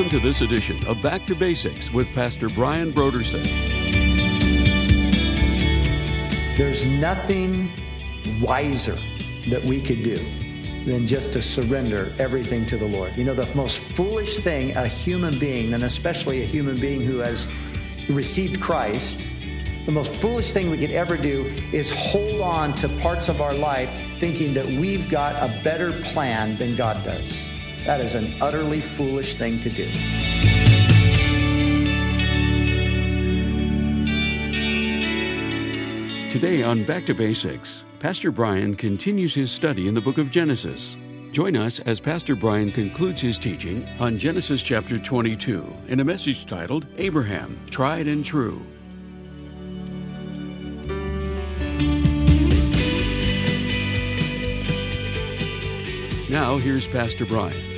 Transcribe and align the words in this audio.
Welcome 0.00 0.18
to 0.18 0.26
this 0.26 0.40
edition 0.40 0.82
of 0.86 1.02
Back 1.02 1.26
to 1.26 1.34
Basics 1.34 1.92
with 1.92 2.10
Pastor 2.14 2.48
Brian 2.48 2.90
Brodersen. 2.90 3.44
There's 6.56 6.86
nothing 6.86 7.68
wiser 8.40 8.96
that 9.50 9.62
we 9.62 9.82
could 9.82 10.02
do 10.02 10.16
than 10.86 11.06
just 11.06 11.34
to 11.34 11.42
surrender 11.42 12.14
everything 12.18 12.64
to 12.64 12.78
the 12.78 12.86
Lord. 12.86 13.14
You 13.14 13.24
know, 13.24 13.34
the 13.34 13.54
most 13.54 13.78
foolish 13.78 14.38
thing 14.38 14.74
a 14.74 14.88
human 14.88 15.38
being, 15.38 15.74
and 15.74 15.82
especially 15.82 16.40
a 16.40 16.46
human 16.46 16.80
being 16.80 17.02
who 17.02 17.18
has 17.18 17.46
received 18.08 18.58
Christ, 18.58 19.28
the 19.84 19.92
most 19.92 20.14
foolish 20.14 20.52
thing 20.52 20.70
we 20.70 20.78
could 20.78 20.92
ever 20.92 21.18
do 21.18 21.44
is 21.74 21.92
hold 21.92 22.40
on 22.40 22.74
to 22.76 22.88
parts 23.00 23.28
of 23.28 23.42
our 23.42 23.52
life 23.52 23.90
thinking 24.18 24.54
that 24.54 24.64
we've 24.64 25.10
got 25.10 25.34
a 25.42 25.62
better 25.62 25.92
plan 26.04 26.56
than 26.56 26.74
God 26.74 27.04
does. 27.04 27.49
That 27.86 28.00
is 28.00 28.14
an 28.14 28.32
utterly 28.40 28.80
foolish 28.80 29.34
thing 29.34 29.58
to 29.60 29.70
do. 29.70 29.88
Today 36.30 36.62
on 36.62 36.84
Back 36.84 37.06
to 37.06 37.14
Basics, 37.14 37.82
Pastor 37.98 38.30
Brian 38.30 38.76
continues 38.76 39.34
his 39.34 39.50
study 39.50 39.88
in 39.88 39.94
the 39.94 40.00
book 40.00 40.18
of 40.18 40.30
Genesis. 40.30 40.96
Join 41.32 41.56
us 41.56 41.80
as 41.80 42.00
Pastor 42.00 42.36
Brian 42.36 42.70
concludes 42.70 43.20
his 43.20 43.38
teaching 43.38 43.88
on 43.98 44.18
Genesis 44.18 44.62
chapter 44.62 44.98
22 44.98 45.72
in 45.88 46.00
a 46.00 46.04
message 46.04 46.46
titled 46.46 46.86
Abraham, 46.98 47.58
Tried 47.70 48.08
and 48.08 48.24
True. 48.24 48.60
Now, 56.28 56.58
here's 56.58 56.86
Pastor 56.86 57.26
Brian. 57.26 57.69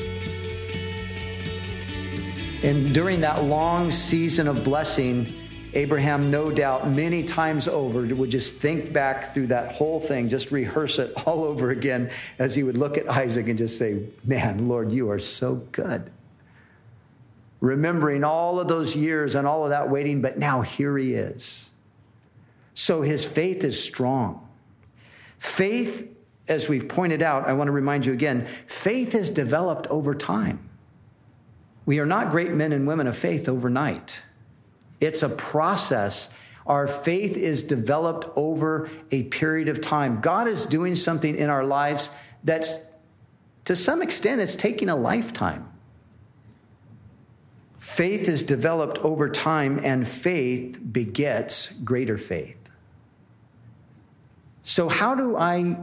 And 2.62 2.94
during 2.94 3.22
that 3.22 3.42
long 3.44 3.90
season 3.90 4.46
of 4.46 4.62
blessing, 4.62 5.32
Abraham, 5.74 6.30
no 6.30 6.50
doubt, 6.50 6.88
many 6.88 7.24
times 7.24 7.66
over, 7.66 8.02
would 8.14 8.30
just 8.30 8.54
think 8.56 8.92
back 8.92 9.34
through 9.34 9.48
that 9.48 9.72
whole 9.72 10.00
thing, 10.00 10.28
just 10.28 10.50
rehearse 10.52 10.98
it 10.98 11.12
all 11.26 11.44
over 11.44 11.70
again 11.70 12.10
as 12.38 12.54
he 12.54 12.62
would 12.62 12.76
look 12.76 12.96
at 12.96 13.08
Isaac 13.08 13.48
and 13.48 13.58
just 13.58 13.78
say, 13.78 14.04
Man, 14.24 14.68
Lord, 14.68 14.92
you 14.92 15.10
are 15.10 15.18
so 15.18 15.56
good. 15.72 16.10
Remembering 17.60 18.22
all 18.22 18.60
of 18.60 18.68
those 18.68 18.94
years 18.94 19.34
and 19.34 19.46
all 19.46 19.64
of 19.64 19.70
that 19.70 19.88
waiting, 19.88 20.20
but 20.20 20.38
now 20.38 20.62
here 20.62 20.96
he 20.98 21.14
is. 21.14 21.70
So 22.74 23.02
his 23.02 23.24
faith 23.24 23.64
is 23.64 23.82
strong. 23.82 24.46
Faith 25.38 26.08
as 26.48 26.68
we've 26.68 26.88
pointed 26.88 27.22
out, 27.22 27.48
I 27.48 27.52
want 27.52 27.68
to 27.68 27.72
remind 27.72 28.04
you 28.06 28.12
again 28.12 28.46
faith 28.66 29.14
is 29.14 29.30
developed 29.30 29.86
over 29.88 30.14
time. 30.14 30.68
We 31.84 31.98
are 31.98 32.06
not 32.06 32.30
great 32.30 32.52
men 32.52 32.72
and 32.72 32.86
women 32.86 33.06
of 33.06 33.16
faith 33.16 33.48
overnight, 33.48 34.22
it's 35.00 35.22
a 35.22 35.28
process. 35.28 36.30
Our 36.64 36.86
faith 36.86 37.36
is 37.36 37.64
developed 37.64 38.28
over 38.36 38.88
a 39.10 39.24
period 39.24 39.66
of 39.66 39.80
time. 39.80 40.20
God 40.20 40.46
is 40.46 40.64
doing 40.64 40.94
something 40.94 41.34
in 41.34 41.50
our 41.50 41.64
lives 41.64 42.12
that's, 42.44 42.78
to 43.64 43.74
some 43.74 44.00
extent, 44.00 44.40
it's 44.40 44.54
taking 44.54 44.88
a 44.88 44.94
lifetime. 44.94 45.68
Faith 47.80 48.28
is 48.28 48.44
developed 48.44 48.98
over 49.00 49.28
time, 49.28 49.80
and 49.82 50.06
faith 50.06 50.78
begets 50.92 51.72
greater 51.80 52.16
faith. 52.16 52.70
So, 54.62 54.88
how 54.88 55.16
do 55.16 55.36
I 55.36 55.76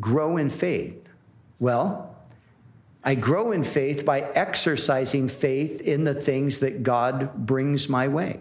grow 0.00 0.38
in 0.38 0.48
faith? 0.48 1.10
Well, 1.60 2.11
I 3.04 3.14
grow 3.16 3.52
in 3.52 3.64
faith 3.64 4.04
by 4.04 4.20
exercising 4.20 5.28
faith 5.28 5.80
in 5.80 6.04
the 6.04 6.14
things 6.14 6.60
that 6.60 6.82
God 6.82 7.34
brings 7.34 7.88
my 7.88 8.08
way. 8.08 8.40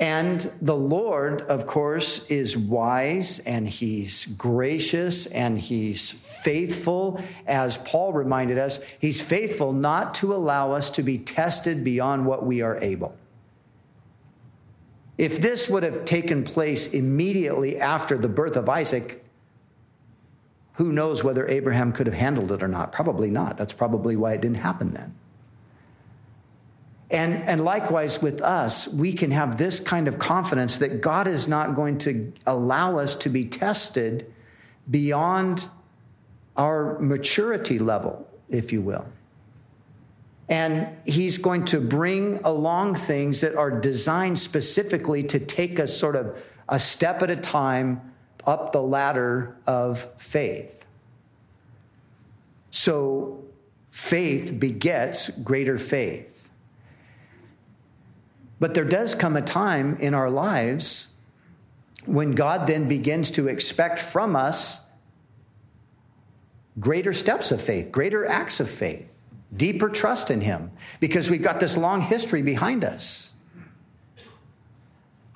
And 0.00 0.52
the 0.62 0.76
Lord, 0.76 1.42
of 1.42 1.66
course, 1.66 2.24
is 2.26 2.56
wise 2.56 3.40
and 3.40 3.68
he's 3.68 4.26
gracious 4.26 5.26
and 5.26 5.58
he's 5.58 6.10
faithful. 6.10 7.20
As 7.48 7.78
Paul 7.78 8.12
reminded 8.12 8.58
us, 8.58 8.78
he's 9.00 9.20
faithful 9.20 9.72
not 9.72 10.14
to 10.16 10.32
allow 10.32 10.70
us 10.70 10.90
to 10.90 11.02
be 11.02 11.18
tested 11.18 11.82
beyond 11.82 12.26
what 12.26 12.46
we 12.46 12.62
are 12.62 12.78
able. 12.80 13.16
If 15.16 15.40
this 15.40 15.68
would 15.68 15.82
have 15.82 16.04
taken 16.04 16.44
place 16.44 16.86
immediately 16.86 17.80
after 17.80 18.16
the 18.16 18.28
birth 18.28 18.56
of 18.56 18.68
Isaac, 18.68 19.24
who 20.78 20.92
knows 20.92 21.24
whether 21.24 21.44
Abraham 21.48 21.92
could 21.92 22.06
have 22.06 22.14
handled 22.14 22.52
it 22.52 22.62
or 22.62 22.68
not? 22.68 22.92
Probably 22.92 23.30
not. 23.30 23.56
That's 23.56 23.72
probably 23.72 24.14
why 24.14 24.34
it 24.34 24.40
didn't 24.40 24.58
happen 24.58 24.92
then. 24.92 25.12
And, 27.10 27.34
and 27.48 27.64
likewise 27.64 28.22
with 28.22 28.40
us, 28.40 28.86
we 28.86 29.12
can 29.12 29.32
have 29.32 29.58
this 29.58 29.80
kind 29.80 30.06
of 30.06 30.20
confidence 30.20 30.76
that 30.76 31.00
God 31.00 31.26
is 31.26 31.48
not 31.48 31.74
going 31.74 31.98
to 31.98 32.32
allow 32.46 32.96
us 32.96 33.16
to 33.16 33.28
be 33.28 33.44
tested 33.44 34.32
beyond 34.88 35.68
our 36.56 36.96
maturity 37.00 37.80
level, 37.80 38.28
if 38.48 38.72
you 38.72 38.80
will. 38.80 39.04
And 40.48 40.96
he's 41.04 41.38
going 41.38 41.64
to 41.66 41.80
bring 41.80 42.38
along 42.44 42.94
things 42.94 43.40
that 43.40 43.56
are 43.56 43.80
designed 43.80 44.38
specifically 44.38 45.24
to 45.24 45.40
take 45.40 45.80
us 45.80 45.92
sort 45.96 46.14
of 46.14 46.40
a 46.68 46.78
step 46.78 47.20
at 47.22 47.30
a 47.30 47.36
time 47.36 48.00
up 48.46 48.72
the 48.72 48.82
ladder 48.82 49.56
of 49.66 50.06
faith. 50.18 50.84
So 52.70 53.44
faith 53.90 54.58
begets 54.58 55.30
greater 55.30 55.78
faith. 55.78 56.50
But 58.60 58.74
there 58.74 58.84
does 58.84 59.14
come 59.14 59.36
a 59.36 59.42
time 59.42 59.96
in 60.00 60.14
our 60.14 60.30
lives 60.30 61.08
when 62.06 62.32
God 62.32 62.66
then 62.66 62.88
begins 62.88 63.30
to 63.32 63.48
expect 63.48 64.00
from 64.00 64.34
us 64.34 64.80
greater 66.80 67.12
steps 67.12 67.52
of 67.52 67.60
faith, 67.60 67.92
greater 67.92 68.26
acts 68.26 68.60
of 68.60 68.70
faith 68.70 69.18
deeper 69.56 69.88
trust 69.88 70.30
in 70.30 70.40
Him 70.40 70.70
because 71.00 71.30
we've 71.30 71.42
got 71.42 71.60
this 71.60 71.76
long 71.76 72.00
history 72.00 72.42
behind 72.42 72.84
us. 72.84 73.34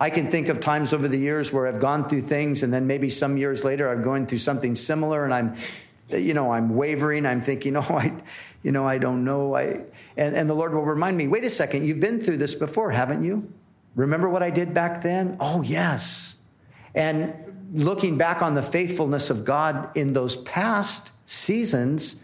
I 0.03 0.11
can 0.11 0.33
think 0.33 0.49
of 0.49 0.59
times 0.59 0.93
over 0.93 1.07
the 1.07 1.17
years 1.17 1.53
where 1.53 1.69
I've 1.69 1.79
gone 1.79 2.09
through 2.09 2.23
things 2.23 2.65
and 2.65 2.75
then 2.75 2.89
maybe 2.89 3.09
some 3.09 3.37
years 3.37 3.63
later 3.63 3.89
I'm 3.89 4.03
going 4.03 4.27
through 4.27 4.39
something 4.39 4.75
similar 4.75 5.25
and 5.25 5.33
I'm 5.33 5.55
you 6.09 6.35
know 6.35 6.53
I'm 6.53 6.75
wavering. 6.75 7.25
I'm 7.25 7.41
thinking 7.41 7.77
oh 7.77 7.83
I 7.83 8.13
you 8.65 8.73
know 8.73 8.85
I 8.85 8.99
don't 8.99 9.23
know. 9.23 9.55
I 9.55 9.83
and, 10.17 10.35
and 10.35 10.51
the 10.51 10.55
Lord 10.55 10.75
will 10.75 10.83
remind 10.83 11.17
me 11.17 11.29
wait 11.29 11.45
a 11.45 11.51
second 11.51 11.87
you've 11.87 12.01
been 12.01 12.21
through 12.21 12.39
this 12.39 12.57
before 12.57 12.91
haven't 12.91 13.23
you? 13.23 13.49
Remember 13.95 14.29
what 14.29 14.43
I 14.43 14.51
did 14.51 14.75
back 14.75 15.03
then? 15.03 15.37
Oh 15.39 15.63
yes. 15.63 16.37
And 16.97 17.33
looking 17.73 18.19
back 18.19 18.43
on 18.43 18.55
the 18.55 18.63
faithfulness 18.65 19.31
of 19.31 19.45
God 19.45 19.97
in 19.97 20.15
those 20.15 20.35
past 20.39 21.13
seasons 21.27 22.17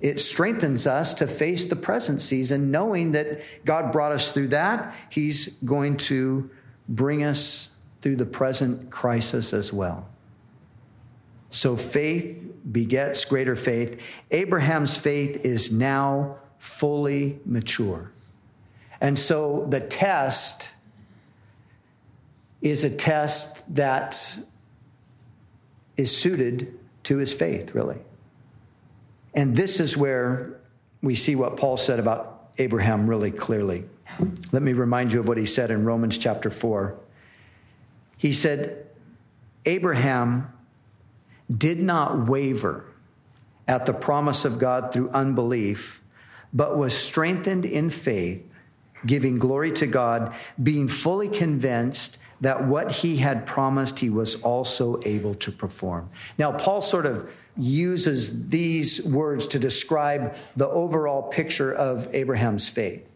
it 0.00 0.20
strengthens 0.20 0.86
us 0.86 1.12
to 1.14 1.26
face 1.26 1.64
the 1.64 1.74
present 1.74 2.20
season, 2.20 2.70
knowing 2.70 3.10
that 3.12 3.40
God 3.64 3.90
brought 3.90 4.12
us 4.12 4.30
through 4.30 4.48
that. 4.50 4.94
He's 5.10 5.58
going 5.64 5.96
to 5.96 6.48
bring 6.88 7.22
us 7.22 7.74
through 8.00 8.16
the 8.16 8.26
present 8.26 8.90
crisis 8.90 9.52
as 9.52 9.72
well. 9.72 10.08
So 11.50 11.76
faith 11.76 12.42
begets 12.70 13.24
greater 13.24 13.56
faith. 13.56 14.00
Abraham's 14.30 14.96
faith 14.96 15.44
is 15.44 15.72
now 15.72 16.36
fully 16.58 17.40
mature. 17.44 18.12
And 19.00 19.18
so 19.18 19.66
the 19.68 19.80
test 19.80 20.70
is 22.60 22.84
a 22.84 22.90
test 22.90 23.74
that 23.74 24.38
is 25.96 26.16
suited 26.16 26.78
to 27.04 27.16
his 27.18 27.32
faith, 27.32 27.74
really. 27.74 27.98
And 29.34 29.56
this 29.56 29.80
is 29.80 29.96
where 29.96 30.60
we 31.02 31.14
see 31.14 31.36
what 31.36 31.56
Paul 31.56 31.76
said 31.76 32.00
about 32.00 32.50
Abraham 32.58 33.08
really 33.08 33.30
clearly. 33.30 33.84
Let 34.52 34.62
me 34.62 34.72
remind 34.72 35.12
you 35.12 35.20
of 35.20 35.28
what 35.28 35.36
he 35.36 35.46
said 35.46 35.70
in 35.70 35.84
Romans 35.84 36.18
chapter 36.18 36.50
4. 36.50 36.94
He 38.16 38.32
said, 38.32 38.86
Abraham 39.64 40.52
did 41.54 41.78
not 41.78 42.28
waver 42.28 42.84
at 43.66 43.86
the 43.86 43.92
promise 43.92 44.44
of 44.44 44.58
God 44.58 44.92
through 44.92 45.10
unbelief, 45.10 46.02
but 46.52 46.76
was 46.78 46.96
strengthened 46.96 47.64
in 47.64 47.90
faith, 47.90 48.44
giving 49.06 49.38
glory 49.38 49.72
to 49.72 49.86
God, 49.86 50.34
being 50.62 50.88
fully 50.88 51.28
convinced 51.28 52.18
that 52.40 52.64
what 52.64 52.90
he 52.90 53.18
had 53.18 53.46
promised 53.46 53.98
he 53.98 54.10
was 54.10 54.36
also 54.36 55.00
able 55.04 55.34
to 55.34 55.52
perform. 55.52 56.08
Now, 56.38 56.52
Paul 56.52 56.80
sort 56.80 57.04
of 57.04 57.30
uses 57.56 58.48
these 58.48 59.02
words 59.04 59.46
to 59.48 59.58
describe 59.58 60.36
the 60.56 60.68
overall 60.68 61.22
picture 61.22 61.72
of 61.72 62.12
Abraham's 62.14 62.68
faith. 62.68 63.08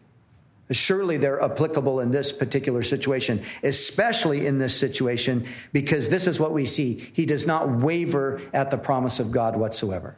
Surely 0.71 1.17
they're 1.17 1.41
applicable 1.43 1.99
in 1.99 2.09
this 2.09 2.31
particular 2.31 2.83
situation, 2.83 3.43
especially 3.63 4.47
in 4.47 4.59
this 4.59 4.77
situation, 4.77 5.45
because 5.73 6.09
this 6.09 6.25
is 6.25 6.39
what 6.39 6.53
we 6.53 6.65
see. 6.65 7.11
He 7.13 7.25
does 7.25 7.45
not 7.45 7.69
waver 7.69 8.41
at 8.53 8.71
the 8.71 8.77
promise 8.77 9.19
of 9.19 9.31
God 9.31 9.55
whatsoever. 9.57 10.15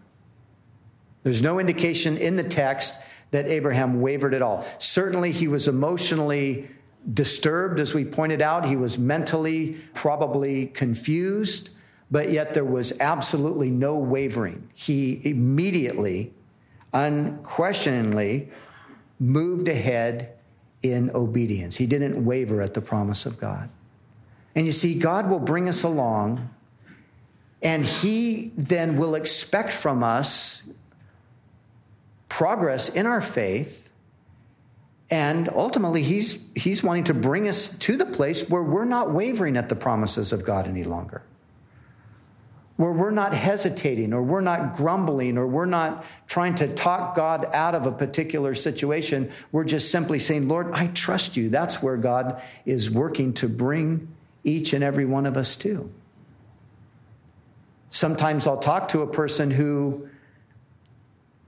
There's 1.23 1.41
no 1.41 1.59
indication 1.59 2.17
in 2.17 2.35
the 2.35 2.43
text 2.43 2.93
that 3.31 3.47
Abraham 3.47 4.01
wavered 4.01 4.35
at 4.35 4.43
all. 4.43 4.65
Certainly, 4.77 5.31
he 5.31 5.47
was 5.47 5.67
emotionally 5.67 6.69
disturbed, 7.11 7.79
as 7.79 7.93
we 7.93 8.05
pointed 8.05 8.41
out. 8.41 8.65
He 8.65 8.75
was 8.75 8.99
mentally 8.99 9.81
probably 9.95 10.67
confused, 10.67 11.71
but 12.11 12.31
yet 12.31 12.53
there 12.53 12.63
was 12.63 12.93
absolutely 12.99 13.71
no 13.71 13.97
wavering. 13.97 14.69
He 14.75 15.21
immediately, 15.23 16.33
unquestioningly, 16.93 18.49
moved 19.19 19.67
ahead 19.67 20.33
in 20.81 21.11
obedience. 21.15 21.75
He 21.75 21.85
didn't 21.85 22.23
waver 22.23 22.61
at 22.61 22.73
the 22.73 22.81
promise 22.81 23.25
of 23.25 23.39
God. 23.39 23.69
And 24.55 24.65
you 24.65 24.71
see, 24.71 24.97
God 24.97 25.29
will 25.29 25.39
bring 25.39 25.67
us 25.67 25.83
along, 25.83 26.49
and 27.61 27.85
He 27.85 28.51
then 28.55 28.97
will 28.97 29.15
expect 29.15 29.71
from 29.71 30.03
us 30.03 30.63
progress 32.29 32.89
in 32.89 33.05
our 33.05 33.21
faith. 33.21 33.89
And 35.09 35.49
ultimately, 35.49 36.01
he's, 36.01 36.43
he's 36.55 36.83
wanting 36.83 37.05
to 37.05 37.13
bring 37.13 37.47
us 37.47 37.69
to 37.69 37.95
the 37.95 38.05
place 38.05 38.49
where 38.49 38.63
we're 38.63 38.85
not 38.85 39.11
wavering 39.11 39.55
at 39.55 39.69
the 39.69 39.75
promises 39.75 40.33
of 40.33 40.43
God 40.43 40.67
any 40.67 40.83
longer 40.83 41.21
where 42.77 42.91
we're 42.91 43.11
not 43.11 43.33
hesitating 43.33 44.13
or 44.13 44.21
we're 44.21 44.41
not 44.41 44.75
grumbling 44.75 45.37
or 45.37 45.47
we're 45.47 45.65
not 45.65 46.03
trying 46.27 46.55
to 46.55 46.67
talk 46.67 47.15
God 47.15 47.47
out 47.53 47.73
of 47.73 47.85
a 47.85 47.91
particular 47.91 48.53
situation. 48.53 49.31
We're 49.51 49.63
just 49.63 49.91
simply 49.91 50.19
saying, 50.19 50.47
Lord, 50.47 50.71
I 50.73 50.87
trust 50.87 51.37
you. 51.37 51.49
That's 51.49 51.81
where 51.81 51.95
God 51.95 52.41
is 52.65 52.91
working 52.91 53.33
to 53.35 53.47
bring 53.47 54.09
each 54.43 54.73
and 54.73 54.83
every 54.83 55.05
one 55.05 55.25
of 55.25 55.37
us 55.37 55.55
to. 55.57 55.89
Sometimes 57.89 58.45
I'll 58.45 58.57
talk 58.57 58.89
to 58.89 59.01
a 59.01 59.07
person 59.07 59.51
who 59.51 60.09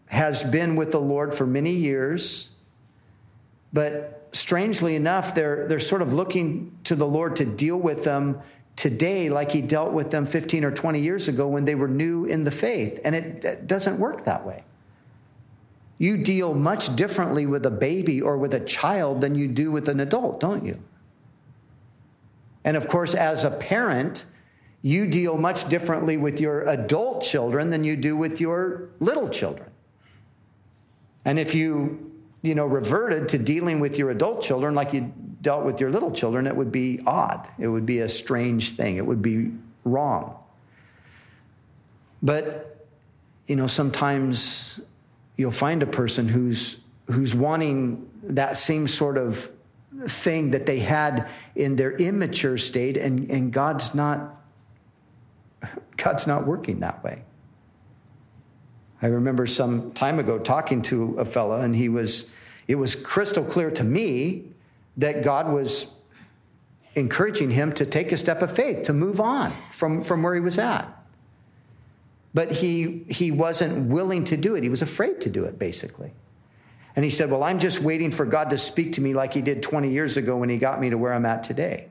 has 0.06 0.44
been 0.44 0.77
with 0.77 0.91
the 0.91 1.01
Lord 1.01 1.33
for 1.33 1.45
many 1.45 1.73
years, 1.73 2.56
but 3.73 4.30
strangely 4.31 4.95
enough, 4.95 5.35
they're, 5.35 5.68
they're 5.68 5.81
sort 5.81 6.01
of 6.01 6.13
looking 6.13 6.77
to 6.85 6.95
the 6.95 7.06
Lord 7.06 7.35
to 7.38 7.45
deal 7.45 7.75
with 7.75 8.06
them 8.06 8.41
today 8.77 9.27
like 9.27 9.51
he 9.51 9.62
dealt 9.62 9.91
with 9.91 10.12
them 10.12 10.25
15 10.25 10.63
or 10.63 10.71
20 10.71 11.01
years 11.01 11.27
ago 11.27 11.47
when 11.47 11.65
they 11.65 11.75
were 11.75 11.88
new 11.88 12.25
in 12.25 12.45
the 12.45 12.51
faith. 12.51 13.00
And 13.03 13.13
it, 13.13 13.44
it, 13.44 13.68
doesn't 13.68 14.00
work 14.00 14.24
that 14.24 14.45
way. 14.45 14.63
You 15.97 16.24
deal 16.24 16.53
much 16.53 16.95
differently 16.95 17.47
with 17.47 17.65
a 17.65 17.71
baby 17.71 18.21
or 18.21 18.38
with 18.38 18.53
a 18.53 18.59
child 18.59 19.19
than 19.19 19.33
you 19.33 19.47
do 19.47 19.71
with 19.71 19.89
an 19.89 20.00
adult, 20.00 20.39
don't 20.39 20.63
you? 20.63 20.81
And 22.63 22.77
of 22.77 22.88
course, 22.88 23.15
as 23.15 23.44
a 23.44 23.51
parent, 23.51 24.25
you 24.83 25.07
deal 25.07 25.38
much 25.38 25.68
differently 25.69 26.15
with 26.15 26.39
your 26.39 26.62
adult 26.69 27.23
children 27.23 27.71
than 27.71 27.83
you 27.83 27.95
do 27.95 28.15
with 28.15 28.39
your 28.39 28.89
little 29.00 29.27
children. 29.27 29.71
And 31.25 31.39
if 31.39 31.56
you, 31.56 32.12
you 32.42 32.56
know, 32.56 32.66
reverted 32.66 33.30
to 33.30 33.38
dealing 33.38 33.80
with 33.80 33.98
your 33.98 34.10
adult 34.10 34.42
children 34.42 34.75
like 34.75 34.94
you 34.94 35.12
dealt 35.42 35.66
with 35.66 35.80
your 35.80 35.92
little 35.92 36.12
children, 36.12 36.48
it 36.48 36.56
would 36.56 36.72
be 36.72 37.00
odd. 37.06 37.48
It 37.60 37.68
would 37.68 37.86
be 37.86 38.00
a 38.00 38.10
strange 38.10 38.72
thing. 38.72 38.98
It 38.98 39.06
would 39.06 39.22
be 39.22 39.51
wrong. 39.84 40.38
But, 42.22 42.86
you 43.45 43.56
know, 43.56 43.68
sometimes 43.68 44.80
you'll 45.36 45.51
find 45.51 45.84
a 45.84 45.88
person 45.88 46.28
who's, 46.28 46.78
who's 47.07 47.34
wanting 47.36 48.10
that 48.24 48.57
same 48.57 48.88
sort 48.88 49.18
of 49.18 49.51
thing 50.06 50.51
that 50.51 50.66
they 50.66 50.80
had 50.80 51.30
in 51.56 51.75
their 51.75 51.94
immature 51.94 52.57
state, 52.57 52.98
and, 52.98 53.30
and 53.30 53.51
God's 53.51 53.95
not 53.95 54.33
God's 55.98 56.28
not 56.28 56.45
working 56.45 56.81
that 56.81 57.04
way. 57.04 57.24
I 59.01 59.07
remember 59.07 59.45
some 59.45 59.91
time 59.91 60.19
ago 60.19 60.39
talking 60.39 60.81
to 60.83 61.15
a 61.19 61.25
fella, 61.25 61.61
and 61.61 61.75
he 61.75 61.89
was, 61.89 62.31
it 62.67 62.75
was 62.75 62.95
crystal 62.95 63.44
clear 63.44 63.69
to 63.71 63.83
me 63.83 64.45
that 64.97 65.23
God 65.23 65.51
was 65.51 65.94
encouraging 66.95 67.51
him 67.51 67.71
to 67.73 67.85
take 67.85 68.11
a 68.11 68.17
step 68.17 68.41
of 68.41 68.55
faith, 68.55 68.83
to 68.83 68.94
move 68.94 69.19
on 69.19 69.53
from, 69.71 70.03
from 70.03 70.23
where 70.23 70.33
he 70.33 70.41
was 70.41 70.57
at. 70.57 70.91
But 72.33 72.51
he, 72.51 73.05
he 73.07 73.31
wasn't 73.31 73.89
willing 73.89 74.23
to 74.25 74.38
do 74.38 74.55
it. 74.55 74.63
He 74.63 74.69
was 74.69 74.81
afraid 74.81 75.21
to 75.21 75.29
do 75.29 75.44
it, 75.45 75.59
basically. 75.59 76.11
And 76.95 77.05
he 77.05 77.11
said, 77.11 77.29
Well, 77.29 77.44
I'm 77.44 77.59
just 77.59 77.79
waiting 77.79 78.09
for 78.09 78.25
God 78.25 78.49
to 78.49 78.57
speak 78.57 78.94
to 78.94 79.01
me 79.01 79.13
like 79.13 79.33
he 79.33 79.41
did 79.41 79.61
20 79.61 79.89
years 79.89 80.17
ago 80.17 80.38
when 80.38 80.49
he 80.49 80.57
got 80.57 80.81
me 80.81 80.89
to 80.89 80.97
where 80.97 81.13
I'm 81.13 81.25
at 81.27 81.44
today. 81.44 81.88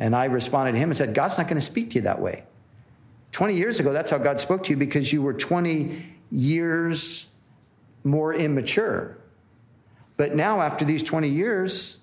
And 0.00 0.14
I 0.14 0.24
responded 0.26 0.72
to 0.72 0.78
him 0.78 0.90
and 0.90 0.96
said, 0.96 1.14
God's 1.14 1.38
not 1.38 1.46
going 1.46 1.56
to 1.56 1.64
speak 1.64 1.90
to 1.90 1.94
you 1.96 2.00
that 2.02 2.20
way. 2.20 2.44
20 3.34 3.54
years 3.54 3.80
ago, 3.80 3.92
that's 3.92 4.12
how 4.12 4.18
God 4.18 4.40
spoke 4.40 4.62
to 4.62 4.70
you 4.70 4.76
because 4.76 5.12
you 5.12 5.20
were 5.20 5.34
20 5.34 6.00
years 6.30 7.34
more 8.04 8.32
immature. 8.32 9.18
But 10.16 10.36
now, 10.36 10.60
after 10.60 10.84
these 10.84 11.02
20 11.02 11.28
years, 11.28 11.98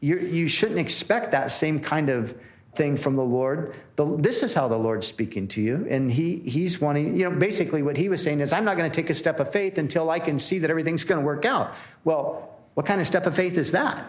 you, 0.00 0.18
you 0.18 0.48
shouldn't 0.48 0.80
expect 0.80 1.30
that 1.30 1.52
same 1.52 1.78
kind 1.78 2.10
of 2.10 2.36
thing 2.74 2.96
from 2.96 3.14
the 3.14 3.22
Lord. 3.22 3.76
The, 3.94 4.16
this 4.16 4.42
is 4.42 4.52
how 4.52 4.66
the 4.66 4.76
Lord's 4.76 5.06
speaking 5.06 5.46
to 5.48 5.60
you. 5.60 5.86
And 5.88 6.10
he, 6.10 6.38
he's 6.38 6.80
wanting, 6.80 7.16
you 7.16 7.30
know, 7.30 7.36
basically 7.38 7.84
what 7.84 7.96
he 7.96 8.08
was 8.08 8.20
saying 8.20 8.40
is, 8.40 8.52
I'm 8.52 8.64
not 8.64 8.76
going 8.76 8.90
to 8.90 8.94
take 8.94 9.10
a 9.10 9.14
step 9.14 9.38
of 9.38 9.52
faith 9.52 9.78
until 9.78 10.10
I 10.10 10.18
can 10.18 10.40
see 10.40 10.58
that 10.58 10.70
everything's 10.70 11.04
going 11.04 11.20
to 11.20 11.24
work 11.24 11.44
out. 11.44 11.76
Well, 12.02 12.58
what 12.74 12.84
kind 12.84 13.00
of 13.00 13.06
step 13.06 13.26
of 13.26 13.36
faith 13.36 13.56
is 13.56 13.70
that? 13.72 14.04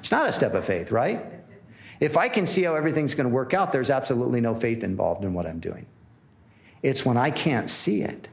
It's 0.00 0.10
not 0.10 0.28
a 0.28 0.32
step 0.32 0.54
of 0.54 0.64
faith, 0.64 0.90
right? 0.90 1.24
If 2.00 2.16
I 2.16 2.28
can 2.28 2.46
see 2.46 2.62
how 2.62 2.74
everything's 2.74 3.14
going 3.14 3.28
to 3.28 3.34
work 3.34 3.54
out, 3.54 3.72
there's 3.72 3.90
absolutely 3.90 4.40
no 4.40 4.54
faith 4.54 4.82
involved 4.82 5.24
in 5.24 5.34
what 5.34 5.46
I'm 5.46 5.60
doing. 5.60 5.86
It's 6.82 7.04
when 7.04 7.16
I 7.16 7.30
can't 7.30 7.70
see 7.70 8.02
it. 8.02 8.28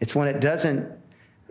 It's 0.00 0.14
when 0.14 0.28
it 0.28 0.40
doesn't 0.40 0.90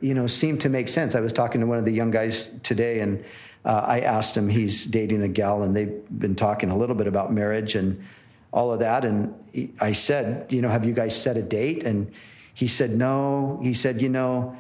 you 0.04 0.14
know, 0.14 0.28
seem 0.28 0.58
to 0.60 0.70
make 0.70 0.90
sense. 0.90 1.16
I 1.16 1.22
was 1.22 1.32
talking 1.32 1.62
to 1.62 1.68
one 1.68 1.78
of 1.78 1.86
the 1.86 1.92
young 1.92 2.12
guys 2.12 2.50
today, 2.62 3.00
and 3.00 3.24
uh, 3.64 3.86
I 3.88 4.02
asked 4.02 4.36
him, 4.36 4.50
he's 4.50 4.86
dating 4.86 5.24
a 5.24 5.30
gal, 5.30 5.64
and 5.64 5.74
they've 5.74 6.04
been 6.20 6.36
talking 6.36 6.70
a 6.70 6.78
little 6.78 6.96
bit 6.96 7.08
about 7.08 7.32
marriage 7.32 7.76
and 7.76 8.04
all 8.52 8.74
of 8.74 8.80
that. 8.80 9.06
And 9.06 9.34
he, 9.54 9.72
I 9.80 9.94
said, 9.94 10.52
you 10.52 10.62
know, 10.62 10.68
have 10.68 10.84
you 10.84 10.94
guys 10.94 11.20
set 11.20 11.38
a 11.38 11.42
date? 11.42 11.84
And 11.84 12.12
he 12.54 12.68
said, 12.68 12.92
no. 12.92 13.62
He 13.64 13.74
said, 13.74 14.02
you 14.02 14.10
know, 14.10 14.58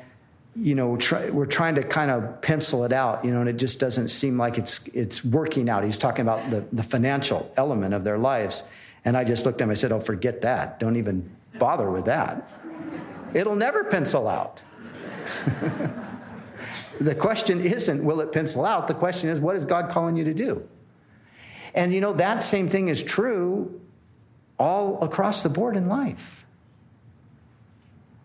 you 0.55 0.75
know, 0.75 0.97
try, 0.97 1.29
we're 1.29 1.45
trying 1.47 1.75
to 1.75 1.83
kind 1.83 2.11
of 2.11 2.41
pencil 2.41 2.83
it 2.83 2.93
out, 2.93 3.25
you 3.25 3.31
know, 3.31 3.39
and 3.39 3.49
it 3.49 3.57
just 3.57 3.79
doesn't 3.79 4.09
seem 4.09 4.37
like 4.37 4.57
it's 4.57 4.85
it's 4.87 5.25
working 5.25 5.67
out. 5.69 5.83
He's 5.83 5.97
talking 5.97 6.21
about 6.21 6.49
the, 6.51 6.63
the 6.71 6.83
financial 6.83 7.51
element 7.57 7.93
of 7.93 8.03
their 8.03 8.17
lives. 8.17 8.63
And 9.05 9.17
I 9.17 9.23
just 9.23 9.45
looked 9.45 9.61
at 9.61 9.65
him, 9.65 9.71
I 9.71 9.73
said, 9.73 9.91
Oh, 9.91 9.99
forget 9.99 10.41
that. 10.41 10.79
Don't 10.79 10.95
even 10.95 11.29
bother 11.57 11.89
with 11.89 12.05
that. 12.05 12.49
It'll 13.33 13.55
never 13.55 13.83
pencil 13.83 14.27
out. 14.27 14.61
the 16.99 17.15
question 17.15 17.59
isn't, 17.59 18.03
will 18.03 18.21
it 18.21 18.31
pencil 18.31 18.65
out? 18.65 18.87
The 18.87 18.93
question 18.93 19.29
is, 19.29 19.41
what 19.41 19.55
is 19.55 19.65
God 19.65 19.89
calling 19.89 20.15
you 20.15 20.23
to 20.25 20.33
do? 20.33 20.67
And 21.73 21.91
you 21.91 22.01
know, 22.01 22.13
that 22.13 22.43
same 22.43 22.69
thing 22.69 22.89
is 22.89 23.01
true 23.01 23.81
all 24.59 25.03
across 25.03 25.41
the 25.41 25.49
board 25.49 25.75
in 25.75 25.87
life 25.87 26.42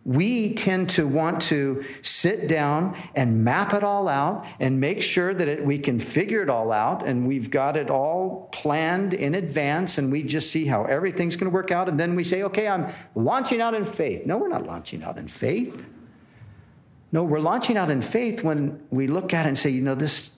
we 0.08 0.54
tend 0.54 0.88
to 0.88 1.06
want 1.06 1.42
to 1.42 1.84
sit 2.00 2.48
down 2.48 2.96
and 3.14 3.44
map 3.44 3.74
it 3.74 3.84
all 3.84 4.08
out 4.08 4.46
and 4.58 4.80
make 4.80 5.02
sure 5.02 5.34
that 5.34 5.46
it, 5.46 5.62
we 5.62 5.78
can 5.78 6.00
figure 6.00 6.40
it 6.40 6.48
all 6.48 6.72
out 6.72 7.02
and 7.02 7.26
we've 7.26 7.50
got 7.50 7.76
it 7.76 7.90
all 7.90 8.48
planned 8.50 9.12
in 9.12 9.34
advance 9.34 9.98
and 9.98 10.10
we 10.10 10.22
just 10.22 10.50
see 10.50 10.64
how 10.64 10.84
everything's 10.84 11.36
going 11.36 11.50
to 11.50 11.54
work 11.54 11.70
out. 11.70 11.90
And 11.90 12.00
then 12.00 12.14
we 12.14 12.24
say, 12.24 12.42
okay, 12.44 12.66
I'm 12.66 12.90
launching 13.14 13.60
out 13.60 13.74
in 13.74 13.84
faith. 13.84 14.24
No, 14.24 14.38
we're 14.38 14.48
not 14.48 14.64
launching 14.64 15.02
out 15.02 15.18
in 15.18 15.28
faith. 15.28 15.84
No, 17.12 17.22
we're 17.22 17.38
launching 17.38 17.76
out 17.76 17.90
in 17.90 18.00
faith 18.00 18.42
when 18.42 18.82
we 18.88 19.08
look 19.08 19.34
at 19.34 19.44
it 19.44 19.50
and 19.50 19.58
say, 19.58 19.68
you 19.68 19.82
know, 19.82 19.94
this, 19.94 20.30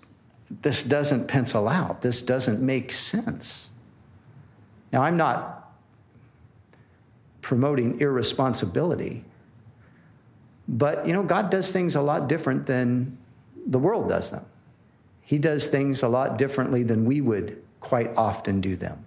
this 0.62 0.82
doesn't 0.82 1.28
pencil 1.28 1.68
out. 1.68 2.02
This 2.02 2.22
doesn't 2.22 2.60
make 2.60 2.90
sense. 2.90 3.70
Now, 4.92 5.02
I'm 5.02 5.16
not 5.16 5.72
promoting 7.40 8.00
irresponsibility, 8.00 9.24
but, 10.70 11.04
you 11.04 11.12
know, 11.12 11.24
God 11.24 11.50
does 11.50 11.72
things 11.72 11.96
a 11.96 12.00
lot 12.00 12.28
different 12.28 12.66
than 12.66 13.18
the 13.66 13.78
world 13.78 14.08
does 14.08 14.30
them. 14.30 14.46
He 15.20 15.38
does 15.38 15.66
things 15.66 16.02
a 16.02 16.08
lot 16.08 16.38
differently 16.38 16.84
than 16.84 17.04
we 17.04 17.20
would 17.20 17.60
quite 17.80 18.16
often 18.16 18.60
do 18.60 18.76
them. 18.76 19.04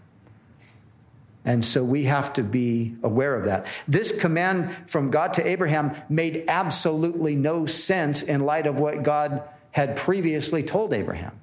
And 1.45 1.63
so 1.63 1.83
we 1.83 2.03
have 2.03 2.33
to 2.33 2.43
be 2.43 2.95
aware 3.01 3.35
of 3.35 3.45
that. 3.45 3.67
This 3.87 4.11
command 4.11 4.75
from 4.87 5.09
God 5.09 5.33
to 5.35 5.47
Abraham 5.47 5.93
made 6.09 6.45
absolutely 6.49 7.35
no 7.35 7.65
sense 7.65 8.23
in 8.23 8.41
light 8.41 8.67
of 8.67 8.79
what 8.79 9.03
God 9.03 9.43
had 9.71 9.95
previously 9.95 10.63
told 10.63 10.93
Abraham. 10.93 11.39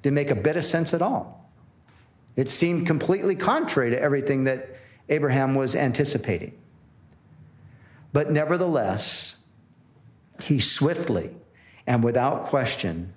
Didn't 0.00 0.14
make 0.14 0.30
a 0.30 0.34
bit 0.34 0.56
of 0.56 0.64
sense 0.64 0.94
at 0.94 1.02
all. 1.02 1.50
It 2.34 2.48
seemed 2.48 2.86
completely 2.86 3.34
contrary 3.34 3.90
to 3.90 4.00
everything 4.00 4.44
that 4.44 4.76
Abraham 5.10 5.54
was 5.54 5.74
anticipating. 5.74 6.54
But 8.12 8.30
nevertheless, 8.30 9.36
he 10.40 10.60
swiftly 10.60 11.30
and 11.86 12.04
without 12.04 12.44
question 12.44 13.14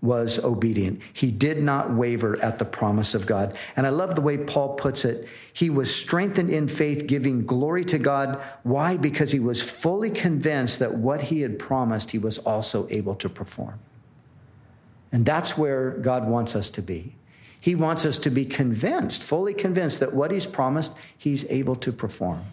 was 0.00 0.40
obedient. 0.40 1.00
He 1.12 1.30
did 1.30 1.62
not 1.62 1.94
waver 1.94 2.36
at 2.42 2.58
the 2.58 2.64
promise 2.64 3.14
of 3.14 3.24
God. 3.24 3.56
And 3.76 3.86
I 3.86 3.90
love 3.90 4.16
the 4.16 4.20
way 4.20 4.36
Paul 4.36 4.74
puts 4.74 5.04
it. 5.04 5.28
He 5.52 5.70
was 5.70 5.94
strengthened 5.94 6.50
in 6.50 6.66
faith, 6.66 7.06
giving 7.06 7.46
glory 7.46 7.84
to 7.84 7.98
God. 7.98 8.42
Why? 8.64 8.96
Because 8.96 9.30
he 9.30 9.38
was 9.38 9.62
fully 9.62 10.10
convinced 10.10 10.80
that 10.80 10.94
what 10.94 11.22
he 11.22 11.42
had 11.42 11.56
promised, 11.56 12.10
he 12.10 12.18
was 12.18 12.38
also 12.38 12.88
able 12.90 13.14
to 13.14 13.28
perform. 13.28 13.78
And 15.12 15.24
that's 15.24 15.56
where 15.56 15.92
God 15.92 16.26
wants 16.26 16.56
us 16.56 16.68
to 16.70 16.82
be. 16.82 17.14
He 17.60 17.76
wants 17.76 18.04
us 18.04 18.18
to 18.20 18.30
be 18.30 18.44
convinced, 18.44 19.22
fully 19.22 19.54
convinced 19.54 20.00
that 20.00 20.12
what 20.12 20.32
he's 20.32 20.46
promised, 20.46 20.94
he's 21.16 21.48
able 21.48 21.76
to 21.76 21.92
perform. 21.92 22.44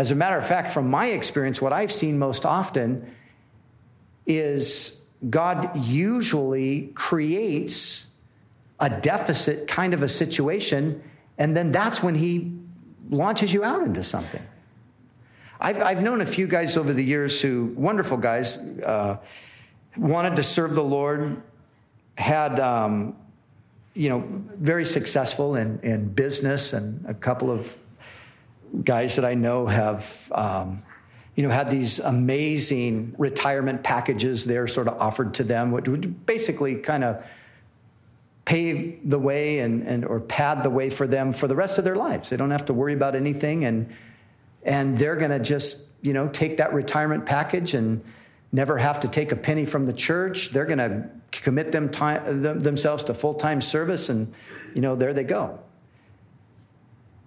As 0.00 0.10
a 0.10 0.14
matter 0.14 0.38
of 0.38 0.46
fact, 0.46 0.68
from 0.68 0.88
my 0.88 1.08
experience, 1.08 1.60
what 1.60 1.74
I've 1.74 1.92
seen 1.92 2.18
most 2.18 2.46
often 2.46 3.14
is 4.24 5.04
God 5.28 5.76
usually 5.76 6.86
creates 6.94 8.06
a 8.80 8.88
deficit 8.88 9.68
kind 9.68 9.92
of 9.92 10.02
a 10.02 10.08
situation, 10.08 11.02
and 11.36 11.54
then 11.54 11.70
that's 11.70 12.02
when 12.02 12.14
He 12.14 12.50
launches 13.10 13.52
you 13.52 13.62
out 13.62 13.82
into 13.82 14.02
something. 14.02 14.42
I've, 15.60 15.82
I've 15.82 16.02
known 16.02 16.22
a 16.22 16.26
few 16.26 16.46
guys 16.46 16.78
over 16.78 16.94
the 16.94 17.04
years 17.04 17.38
who, 17.38 17.74
wonderful 17.76 18.16
guys, 18.16 18.56
uh, 18.56 19.18
wanted 19.98 20.34
to 20.36 20.42
serve 20.42 20.74
the 20.74 20.82
Lord, 20.82 21.42
had, 22.16 22.58
um, 22.58 23.16
you 23.92 24.08
know, 24.08 24.24
very 24.56 24.86
successful 24.86 25.56
in, 25.56 25.78
in 25.82 26.08
business, 26.08 26.72
and 26.72 27.04
a 27.06 27.12
couple 27.12 27.50
of 27.50 27.76
guys 28.84 29.16
that 29.16 29.24
I 29.24 29.34
know 29.34 29.66
have 29.66 30.30
um, 30.34 30.82
you 31.40 31.46
know, 31.46 31.54
had 31.54 31.70
these 31.70 32.00
amazing 32.00 33.14
retirement 33.16 33.82
packages 33.82 34.44
there 34.44 34.66
sort 34.66 34.88
of 34.88 35.00
offered 35.00 35.32
to 35.34 35.44
them, 35.44 35.70
which 35.70 35.88
would 35.88 36.26
basically 36.26 36.76
kind 36.76 37.02
of 37.02 37.24
pave 38.44 38.98
the 39.08 39.18
way 39.18 39.60
and, 39.60 39.86
and 39.86 40.04
or 40.04 40.20
pad 40.20 40.62
the 40.64 40.68
way 40.68 40.90
for 40.90 41.06
them 41.06 41.32
for 41.32 41.46
the 41.46 41.54
rest 41.54 41.78
of 41.78 41.84
their 41.84 41.96
lives. 41.96 42.30
They 42.30 42.36
don't 42.36 42.50
have 42.50 42.66
to 42.66 42.74
worry 42.74 42.94
about 42.94 43.14
anything 43.14 43.64
and 43.64 43.94
and 44.62 44.98
they're 44.98 45.16
going 45.16 45.30
to 45.30 45.38
just, 45.38 45.86
you 46.02 46.12
know, 46.12 46.28
take 46.28 46.58
that 46.58 46.74
retirement 46.74 47.24
package 47.24 47.72
and 47.72 48.04
never 48.52 48.76
have 48.76 49.00
to 49.00 49.08
take 49.08 49.32
a 49.32 49.36
penny 49.36 49.64
from 49.64 49.86
the 49.86 49.92
church. 49.94 50.50
They're 50.50 50.66
going 50.66 50.76
to 50.76 51.08
commit 51.30 51.72
them 51.72 51.88
time, 51.88 52.42
them, 52.42 52.60
themselves 52.60 53.04
to 53.04 53.14
full-time 53.14 53.62
service 53.62 54.10
and 54.10 54.30
you 54.74 54.82
know, 54.82 54.94
there 54.96 55.14
they 55.14 55.24
go. 55.24 55.58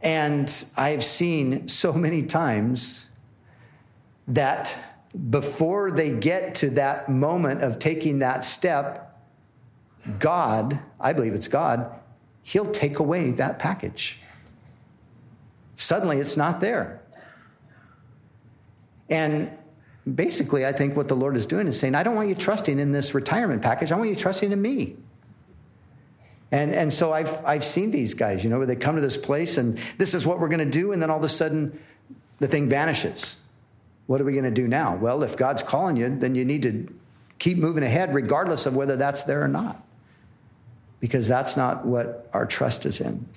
And 0.03 0.53
I've 0.75 1.03
seen 1.03 1.67
so 1.69 1.93
many 1.93 2.23
times 2.23 3.07
that 4.27 4.77
before 5.29 5.91
they 5.91 6.11
get 6.11 6.55
to 6.55 6.69
that 6.71 7.07
moment 7.09 7.61
of 7.61 7.79
taking 7.79 8.19
that 8.19 8.43
step, 8.43 9.17
God, 10.19 10.79
I 10.99 11.13
believe 11.13 11.33
it's 11.33 11.47
God, 11.47 11.89
He'll 12.41 12.71
take 12.71 12.99
away 12.99 13.31
that 13.31 13.57
package. 13.57 14.19
Suddenly 15.77 16.19
it's 16.19 16.35
not 16.35 16.59
there. 16.59 17.01
And 19.09 19.51
basically, 20.13 20.65
I 20.65 20.73
think 20.73 20.97
what 20.97 21.07
the 21.07 21.15
Lord 21.15 21.37
is 21.37 21.45
doing 21.45 21.67
is 21.67 21.79
saying, 21.79 21.95
I 21.95 22.03
don't 22.03 22.15
want 22.15 22.27
you 22.27 22.35
trusting 22.35 22.79
in 22.79 22.91
this 22.91 23.13
retirement 23.13 23.61
package, 23.61 23.93
I 23.93 23.95
want 23.95 24.09
you 24.09 24.15
trusting 24.15 24.51
in 24.51 24.61
me. 24.61 24.97
And, 26.53 26.71
and 26.71 26.93
so 26.93 27.11
I've, 27.11 27.43
I've 27.43 27.63
seen 27.63 27.89
these 27.89 28.13
guys, 28.13 28.43
you 28.43 28.49
know, 28.51 28.59
where 28.59 28.67
they 28.67 28.75
come 28.75 28.93
to 28.95 29.01
this 29.01 29.17
place 29.17 29.57
and 29.57 29.79
this 29.97 30.13
is 30.13 30.23
what 30.23 30.39
we're 30.39 30.49
going 30.49 30.59
to 30.59 30.65
do, 30.65 30.91
and 30.91 31.01
then 31.01 31.09
all 31.09 31.17
of 31.17 31.23
a 31.23 31.29
sudden 31.29 31.79
the 32.37 32.47
thing 32.47 32.69
vanishes. 32.69 33.37
What 34.05 34.21
are 34.21 34.23
we 34.23 34.33
going 34.33 34.43
to 34.43 34.51
do 34.51 34.67
now? 34.67 34.95
Well, 34.95 35.23
if 35.23 35.35
God's 35.35 35.63
calling 35.63 35.97
you, 35.97 36.15
then 36.15 36.35
you 36.35 36.45
need 36.45 36.61
to 36.61 36.93
keep 37.39 37.57
moving 37.57 37.83
ahead, 37.83 38.13
regardless 38.13 38.67
of 38.67 38.75
whether 38.75 38.95
that's 38.95 39.23
there 39.23 39.41
or 39.41 39.47
not, 39.47 39.83
because 40.99 41.27
that's 41.27 41.57
not 41.57 41.87
what 41.87 42.29
our 42.33 42.45
trust 42.45 42.85
is 42.85 43.01
in. 43.01 43.27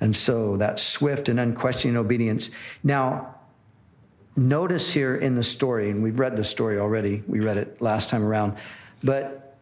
And 0.00 0.16
so 0.16 0.56
that 0.56 0.78
swift 0.78 1.28
and 1.28 1.38
unquestioning 1.38 1.98
obedience. 1.98 2.48
Now, 2.82 3.34
notice 4.36 4.90
here 4.90 5.14
in 5.14 5.34
the 5.34 5.42
story, 5.42 5.90
and 5.90 6.02
we've 6.02 6.18
read 6.18 6.34
the 6.34 6.44
story 6.44 6.78
already, 6.78 7.22
we 7.26 7.40
read 7.40 7.58
it 7.58 7.82
last 7.82 8.08
time 8.08 8.24
around, 8.24 8.56
but 9.02 9.58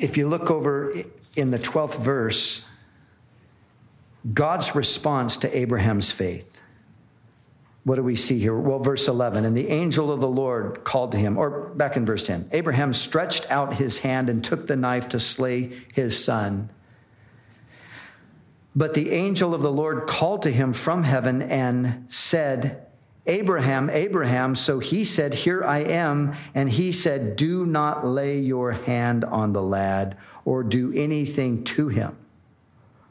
if 0.00 0.16
you 0.16 0.26
look 0.26 0.50
over 0.50 0.92
in 1.36 1.50
the 1.50 1.58
12th 1.58 1.98
verse, 2.00 2.64
God's 4.32 4.74
response 4.74 5.36
to 5.38 5.56
Abraham's 5.56 6.10
faith 6.10 6.60
what 7.86 7.94
do 7.94 8.02
we 8.02 8.16
see 8.16 8.40
here? 8.40 8.52
Well, 8.52 8.80
verse 8.80 9.06
11, 9.06 9.44
and 9.44 9.56
the 9.56 9.68
angel 9.68 10.10
of 10.10 10.18
the 10.18 10.26
Lord 10.26 10.82
called 10.82 11.12
to 11.12 11.18
him, 11.18 11.38
or 11.38 11.68
back 11.76 11.96
in 11.96 12.04
verse 12.04 12.24
10, 12.24 12.48
Abraham 12.50 12.92
stretched 12.92 13.48
out 13.48 13.74
his 13.74 14.00
hand 14.00 14.28
and 14.28 14.42
took 14.42 14.66
the 14.66 14.74
knife 14.74 15.10
to 15.10 15.20
slay 15.20 15.70
his 15.94 16.22
son. 16.22 16.68
But 18.74 18.94
the 18.94 19.12
angel 19.12 19.54
of 19.54 19.62
the 19.62 19.70
Lord 19.70 20.08
called 20.08 20.42
to 20.42 20.50
him 20.50 20.72
from 20.72 21.04
heaven 21.04 21.42
and 21.42 22.06
said, 22.08 22.88
Abraham, 23.24 23.88
Abraham. 23.88 24.56
So 24.56 24.80
he 24.80 25.04
said, 25.04 25.32
Here 25.32 25.62
I 25.62 25.78
am. 25.78 26.34
And 26.56 26.68
he 26.68 26.90
said, 26.90 27.36
Do 27.36 27.64
not 27.64 28.04
lay 28.04 28.40
your 28.40 28.72
hand 28.72 29.24
on 29.24 29.52
the 29.52 29.62
lad 29.62 30.16
or 30.46 30.62
do 30.62 30.90
anything 30.94 31.62
to 31.64 31.88
him. 31.88 32.16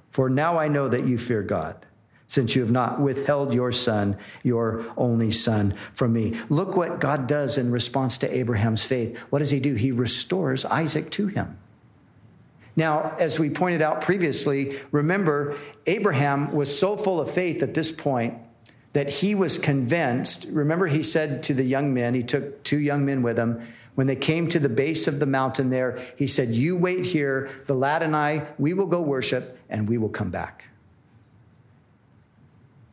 For 0.09 0.27
now 0.27 0.57
I 0.57 0.67
know 0.67 0.89
that 0.89 1.05
you 1.05 1.19
fear 1.19 1.43
God 1.43 1.85
since 2.27 2.55
you 2.55 2.61
have 2.61 2.71
not 2.71 2.99
withheld 2.99 3.53
your 3.53 3.71
son, 3.71 4.17
your 4.41 4.83
only 4.97 5.31
son, 5.31 5.75
from 5.93 6.13
me. 6.13 6.39
Look 6.49 6.75
what 6.75 6.99
God 6.99 7.27
does 7.27 7.59
in 7.59 7.71
response 7.71 8.17
to 8.19 8.35
Abraham's 8.35 8.83
faith. 8.83 9.15
What 9.29 9.39
does 9.39 9.51
he 9.51 9.59
do? 9.59 9.75
He 9.75 9.91
restores 9.91 10.65
Isaac 10.65 11.11
to 11.11 11.27
him. 11.27 11.59
Now, 12.75 13.15
as 13.19 13.39
we 13.39 13.49
pointed 13.49 13.81
out 13.81 14.01
previously, 14.01 14.79
remember, 14.91 15.55
Abraham 15.85 16.51
was 16.51 16.77
so 16.77 16.97
full 16.97 17.19
of 17.19 17.29
faith 17.29 17.61
at 17.61 17.73
this 17.73 17.91
point 17.91 18.33
that 18.93 19.09
he 19.09 19.35
was 19.35 19.57
convinced. 19.57 20.47
Remember, 20.51 20.87
he 20.87 21.03
said 21.03 21.43
to 21.43 21.53
the 21.53 21.63
young 21.63 21.93
men, 21.93 22.13
he 22.13 22.23
took 22.23 22.63
two 22.63 22.79
young 22.79 23.05
men 23.05 23.21
with 23.21 23.37
him. 23.37 23.61
When 23.95 24.07
they 24.07 24.15
came 24.15 24.49
to 24.49 24.59
the 24.59 24.69
base 24.69 25.07
of 25.07 25.19
the 25.19 25.25
mountain 25.25 25.69
there, 25.69 25.99
he 26.17 26.27
said, 26.27 26.49
You 26.49 26.75
wait 26.75 27.05
here. 27.05 27.49
The 27.65 27.73
lad 27.73 28.03
and 28.03 28.15
I, 28.15 28.45
we 28.57 28.73
will 28.73 28.87
go 28.87 29.01
worship 29.01 29.57
and 29.69 29.87
we 29.87 29.97
will 29.97 30.09
come 30.09 30.29
back. 30.29 30.65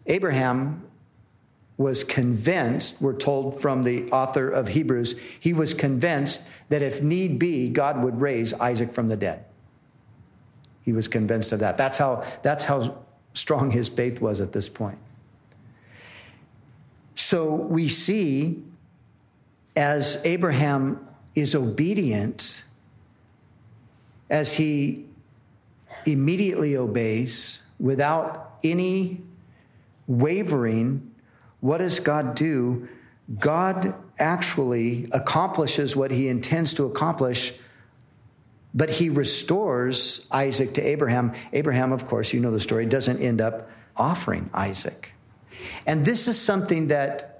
Abraham 0.06 0.84
was 1.76 2.04
convinced, 2.04 3.00
we're 3.00 3.16
told 3.16 3.60
from 3.60 3.82
the 3.82 4.10
author 4.10 4.48
of 4.48 4.68
Hebrews, 4.68 5.18
he 5.40 5.52
was 5.52 5.74
convinced 5.74 6.42
that 6.68 6.82
if 6.82 7.02
need 7.02 7.38
be, 7.38 7.68
God 7.68 8.02
would 8.02 8.20
raise 8.20 8.54
Isaac 8.54 8.92
from 8.92 9.08
the 9.08 9.16
dead. 9.16 9.44
He 10.82 10.92
was 10.92 11.08
convinced 11.08 11.52
of 11.52 11.60
that. 11.60 11.76
That's 11.76 11.98
how, 11.98 12.24
that's 12.42 12.64
how 12.64 12.98
strong 13.34 13.70
his 13.70 13.88
faith 13.88 14.20
was 14.20 14.40
at 14.40 14.52
this 14.52 14.68
point. 14.68 14.98
So 17.14 17.50
we 17.50 17.88
see 17.88 18.62
as 19.76 20.20
Abraham 20.24 21.06
is 21.34 21.54
obedient, 21.54 22.64
as 24.28 24.56
he 24.56 25.06
immediately 26.06 26.76
obeys 26.76 27.60
without 27.78 28.58
any 28.64 29.20
wavering, 30.06 31.10
what 31.60 31.78
does 31.78 32.00
God 32.00 32.34
do? 32.34 32.88
God 33.38 33.94
actually 34.18 35.08
accomplishes 35.12 35.96
what 35.96 36.10
he 36.10 36.28
intends 36.28 36.74
to 36.74 36.84
accomplish, 36.84 37.54
but 38.74 38.90
he 38.90 39.08
restores 39.08 40.26
Isaac 40.30 40.74
to 40.74 40.82
Abraham. 40.82 41.32
Abraham, 41.52 41.92
of 41.92 42.06
course, 42.06 42.32
you 42.32 42.40
know 42.40 42.50
the 42.50 42.60
story, 42.60 42.86
doesn't 42.86 43.20
end 43.20 43.40
up 43.40 43.70
offering 43.96 44.50
Isaac. 44.52 45.12
And 45.86 46.04
this 46.04 46.28
is 46.28 46.40
something 46.40 46.88
that 46.88 47.31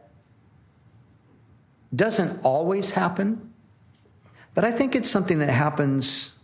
doesn't 1.94 2.44
always 2.44 2.92
happen, 2.92 3.52
but 4.54 4.64
I 4.64 4.72
think 4.72 4.94
it's 4.94 5.11
something 5.11 5.38
that 5.38 5.50
happens 5.50 6.38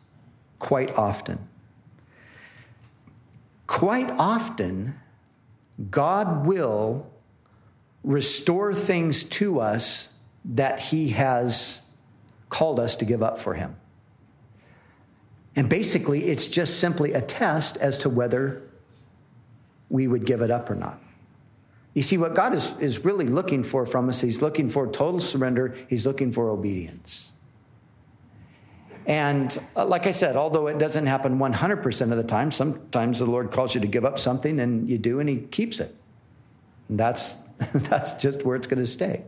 quite 0.59 0.97
often. 0.97 1.49
Quite 3.67 4.11
often, 4.13 4.99
God 5.91 6.47
will 6.47 7.11
restore 8.03 8.75
things 8.75 9.23
to 9.25 9.61
us 9.61 10.15
that 10.45 10.81
He 10.81 11.11
has 11.11 11.83
called 12.49 12.81
us 12.81 12.97
to 12.97 13.05
give 13.05 13.23
up 13.23 13.39
for 13.39 13.55
Him. 13.55 13.77
And 15.55 15.69
basically, 15.69 16.27
it's 16.27 16.47
just 16.47 16.79
simply 16.79 17.13
a 17.13 17.21
test 17.21 17.77
as 17.79 17.99
to 17.99 18.09
whether 18.09 18.63
we 19.91 20.07
would 20.07 20.25
give 20.25 20.41
it 20.41 20.51
up 20.51 20.71
or 20.71 20.75
not. 20.75 21.01
You 21.95 22.03
see, 22.03 22.19
what 22.19 22.35
God 22.35 22.55
is, 22.55 22.75
is 22.79 23.05
really 23.05 23.27
looking 23.27 23.63
for 23.63 23.87
from 23.87 24.09
us, 24.09 24.21
He's 24.21 24.43
looking 24.43 24.69
for 24.69 24.87
total 24.87 25.21
surrender, 25.21 25.75
He's 25.89 26.07
looking 26.07 26.33
for 26.33 26.51
obedience. 26.51 27.33
And 29.07 29.57
uh, 29.75 29.87
like 29.87 30.07
I 30.07 30.11
said, 30.11 30.37
although 30.37 30.67
it 30.67 30.79
doesn't 30.79 31.07
happen 31.07 31.39
100% 31.39 32.01
of 32.11 32.17
the 32.19 32.23
time, 32.23 32.53
sometimes 32.53 33.19
the 33.19 33.25
Lord 33.25 33.51
calls 33.51 33.75
you 33.75 33.81
to 33.81 33.87
give 33.87 34.05
up 34.05 34.19
something 34.19 34.61
and 34.61 34.89
you 34.89 34.99
do 34.99 35.19
and 35.19 35.29
He 35.29 35.39
keeps 35.39 35.81
it. 35.81 35.95
And 36.91 37.01
that's, 37.01 37.37
that's 37.73 38.13
just 38.13 38.45
where 38.45 38.55
it's 38.55 38.67
going 38.67 38.81
to 38.83 38.87
stay. 38.87 39.25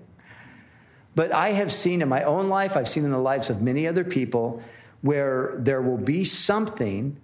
But 1.15 1.33
I 1.33 1.53
have 1.53 1.73
seen 1.73 2.03
in 2.03 2.09
my 2.09 2.23
own 2.25 2.49
life, 2.49 2.77
I've 2.77 2.89
seen 2.89 3.05
in 3.05 3.11
the 3.11 3.19
lives 3.19 3.51
of 3.51 3.63
many 3.63 3.87
other 3.87 4.05
people, 4.05 4.63
where 5.01 5.55
there 5.59 5.81
will 5.81 5.99
be 5.99 6.25
something 6.25 7.17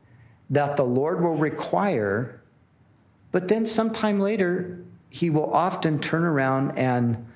that 0.50 0.76
the 0.76 0.84
Lord 0.84 1.22
will 1.22 1.36
require, 1.36 2.40
but 3.32 3.48
then 3.48 3.66
sometime 3.66 4.18
later, 4.18 4.82
He 5.08 5.30
will 5.30 5.52
often 5.52 6.00
turn 6.00 6.24
around 6.24 6.78
and 6.78 7.26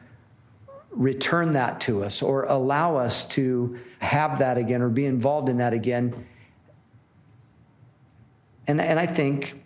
return 0.91 1.53
that 1.53 1.81
to 1.83 2.03
us 2.03 2.23
or 2.23 2.45
allow 2.45 2.97
us 2.97 3.25
to 3.25 3.79
have 4.01 4.41
that 4.41 4.59
again 4.59 4.83
or 4.83 4.89
be 4.89 5.07
involved 5.07 5.49
in 5.49 5.59
that 5.59 5.73
again. 5.73 6.27
And, 8.67 8.81
and 8.81 8.99
I 8.99 9.07
think, 9.07 9.61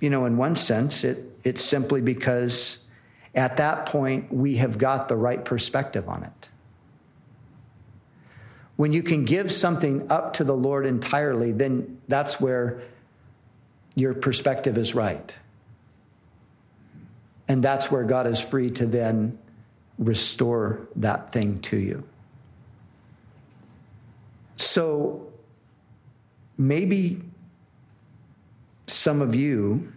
you 0.00 0.10
know, 0.10 0.24
in 0.24 0.36
one 0.36 0.56
sense, 0.56 1.04
it, 1.04 1.24
it's 1.44 1.64
simply 1.64 2.00
because 2.00 2.78
at 3.34 3.58
that 3.58 3.86
point 3.86 4.32
we 4.32 4.56
have 4.56 4.78
got 4.78 5.08
the 5.08 5.16
right 5.16 5.44
perspective 5.44 6.08
on 6.08 6.24
it. 6.24 6.48
When 8.76 8.92
you 8.92 9.02
can 9.02 9.26
give 9.26 9.52
something 9.52 10.10
up 10.10 10.32
to 10.34 10.44
the 10.44 10.56
Lord 10.56 10.86
entirely, 10.86 11.52
then 11.52 12.00
that's 12.08 12.40
where 12.40 12.82
your 13.94 14.14
perspective 14.14 14.78
is 14.78 14.94
right. 14.94 15.36
And 17.50 17.64
that's 17.64 17.90
where 17.90 18.04
God 18.04 18.28
is 18.28 18.40
free 18.40 18.70
to 18.70 18.86
then 18.86 19.36
restore 19.98 20.86
that 20.94 21.30
thing 21.30 21.58
to 21.62 21.76
you. 21.76 22.04
So 24.54 25.26
maybe 26.56 27.22
some 28.86 29.20
of 29.20 29.34
you 29.34 29.92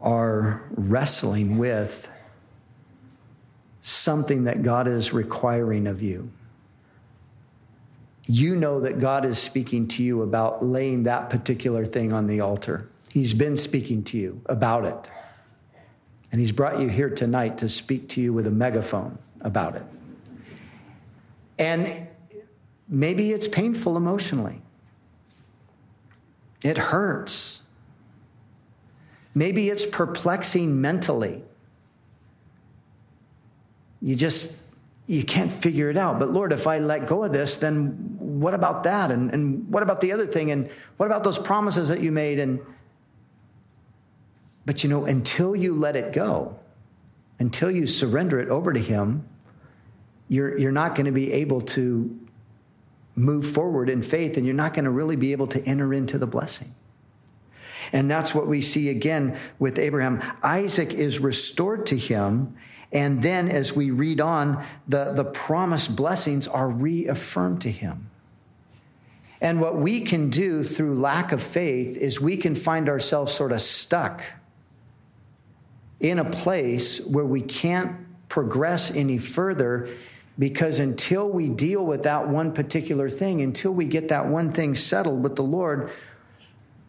are 0.00 0.64
wrestling 0.70 1.56
with 1.56 2.08
something 3.80 4.42
that 4.42 4.64
God 4.64 4.88
is 4.88 5.12
requiring 5.12 5.86
of 5.86 6.02
you. 6.02 6.32
You 8.26 8.56
know 8.56 8.80
that 8.80 8.98
God 8.98 9.24
is 9.24 9.38
speaking 9.38 9.86
to 9.86 10.02
you 10.02 10.22
about 10.22 10.64
laying 10.64 11.04
that 11.04 11.30
particular 11.30 11.86
thing 11.86 12.12
on 12.12 12.26
the 12.26 12.40
altar. 12.40 12.88
He's 13.12 13.34
been 13.34 13.56
speaking 13.56 14.02
to 14.02 14.18
you 14.18 14.40
about 14.46 14.84
it. 14.84 15.13
And 16.34 16.40
He's 16.40 16.50
brought 16.50 16.80
you 16.80 16.88
here 16.88 17.08
tonight 17.08 17.58
to 17.58 17.68
speak 17.68 18.08
to 18.08 18.20
you 18.20 18.32
with 18.32 18.48
a 18.48 18.50
megaphone 18.50 19.20
about 19.42 19.76
it. 19.76 19.84
And 21.60 22.08
maybe 22.88 23.30
it's 23.30 23.46
painful 23.46 23.96
emotionally, 23.96 24.60
it 26.64 26.76
hurts. 26.76 27.62
Maybe 29.32 29.70
it's 29.70 29.86
perplexing 29.86 30.80
mentally. 30.80 31.44
You 34.02 34.16
just 34.16 34.60
you 35.06 35.22
can't 35.22 35.52
figure 35.52 35.88
it 35.88 35.96
out. 35.96 36.18
But 36.18 36.30
Lord, 36.30 36.52
if 36.52 36.66
I 36.66 36.80
let 36.80 37.06
go 37.06 37.22
of 37.22 37.32
this, 37.32 37.58
then 37.58 38.16
what 38.18 38.54
about 38.54 38.82
that? 38.82 39.12
And, 39.12 39.32
and 39.32 39.70
what 39.70 39.84
about 39.84 40.00
the 40.00 40.10
other 40.10 40.26
thing? 40.26 40.50
And 40.50 40.68
what 40.96 41.06
about 41.06 41.22
those 41.22 41.38
promises 41.38 41.90
that 41.90 42.00
you 42.00 42.10
made? 42.10 42.40
And 42.40 42.58
but 44.66 44.82
you 44.82 44.90
know, 44.90 45.04
until 45.04 45.54
you 45.54 45.74
let 45.74 45.96
it 45.96 46.12
go, 46.12 46.58
until 47.38 47.70
you 47.70 47.86
surrender 47.86 48.40
it 48.40 48.48
over 48.48 48.72
to 48.72 48.80
Him, 48.80 49.28
you're, 50.28 50.56
you're 50.58 50.72
not 50.72 50.94
going 50.94 51.06
to 51.06 51.12
be 51.12 51.32
able 51.32 51.60
to 51.60 52.18
move 53.16 53.46
forward 53.46 53.88
in 53.88 54.02
faith 54.02 54.36
and 54.36 54.46
you're 54.46 54.54
not 54.54 54.74
going 54.74 54.84
to 54.84 54.90
really 54.90 55.16
be 55.16 55.32
able 55.32 55.46
to 55.46 55.62
enter 55.64 55.94
into 55.94 56.18
the 56.18 56.26
blessing. 56.26 56.68
And 57.92 58.10
that's 58.10 58.34
what 58.34 58.46
we 58.46 58.62
see 58.62 58.88
again 58.88 59.38
with 59.58 59.78
Abraham. 59.78 60.22
Isaac 60.42 60.92
is 60.92 61.18
restored 61.18 61.86
to 61.86 61.96
him. 61.96 62.56
And 62.90 63.22
then 63.22 63.48
as 63.48 63.74
we 63.74 63.90
read 63.90 64.20
on, 64.20 64.64
the, 64.88 65.12
the 65.12 65.24
promised 65.24 65.94
blessings 65.94 66.48
are 66.48 66.68
reaffirmed 66.68 67.60
to 67.62 67.70
him. 67.70 68.10
And 69.40 69.60
what 69.60 69.76
we 69.76 70.00
can 70.00 70.30
do 70.30 70.64
through 70.64 70.94
lack 70.94 71.30
of 71.30 71.42
faith 71.42 71.98
is 71.98 72.20
we 72.20 72.36
can 72.36 72.54
find 72.54 72.88
ourselves 72.88 73.32
sort 73.32 73.52
of 73.52 73.60
stuck 73.60 74.22
in 76.00 76.18
a 76.18 76.24
place 76.24 77.00
where 77.06 77.24
we 77.24 77.42
can't 77.42 77.96
progress 78.28 78.90
any 78.90 79.18
further 79.18 79.88
because 80.38 80.78
until 80.80 81.28
we 81.28 81.48
deal 81.48 81.84
with 81.84 82.02
that 82.02 82.28
one 82.28 82.52
particular 82.52 83.08
thing, 83.08 83.40
until 83.40 83.72
we 83.72 83.86
get 83.86 84.08
that 84.08 84.26
one 84.26 84.50
thing 84.50 84.74
settled 84.74 85.22
with 85.22 85.36
the 85.36 85.44
Lord, 85.44 85.90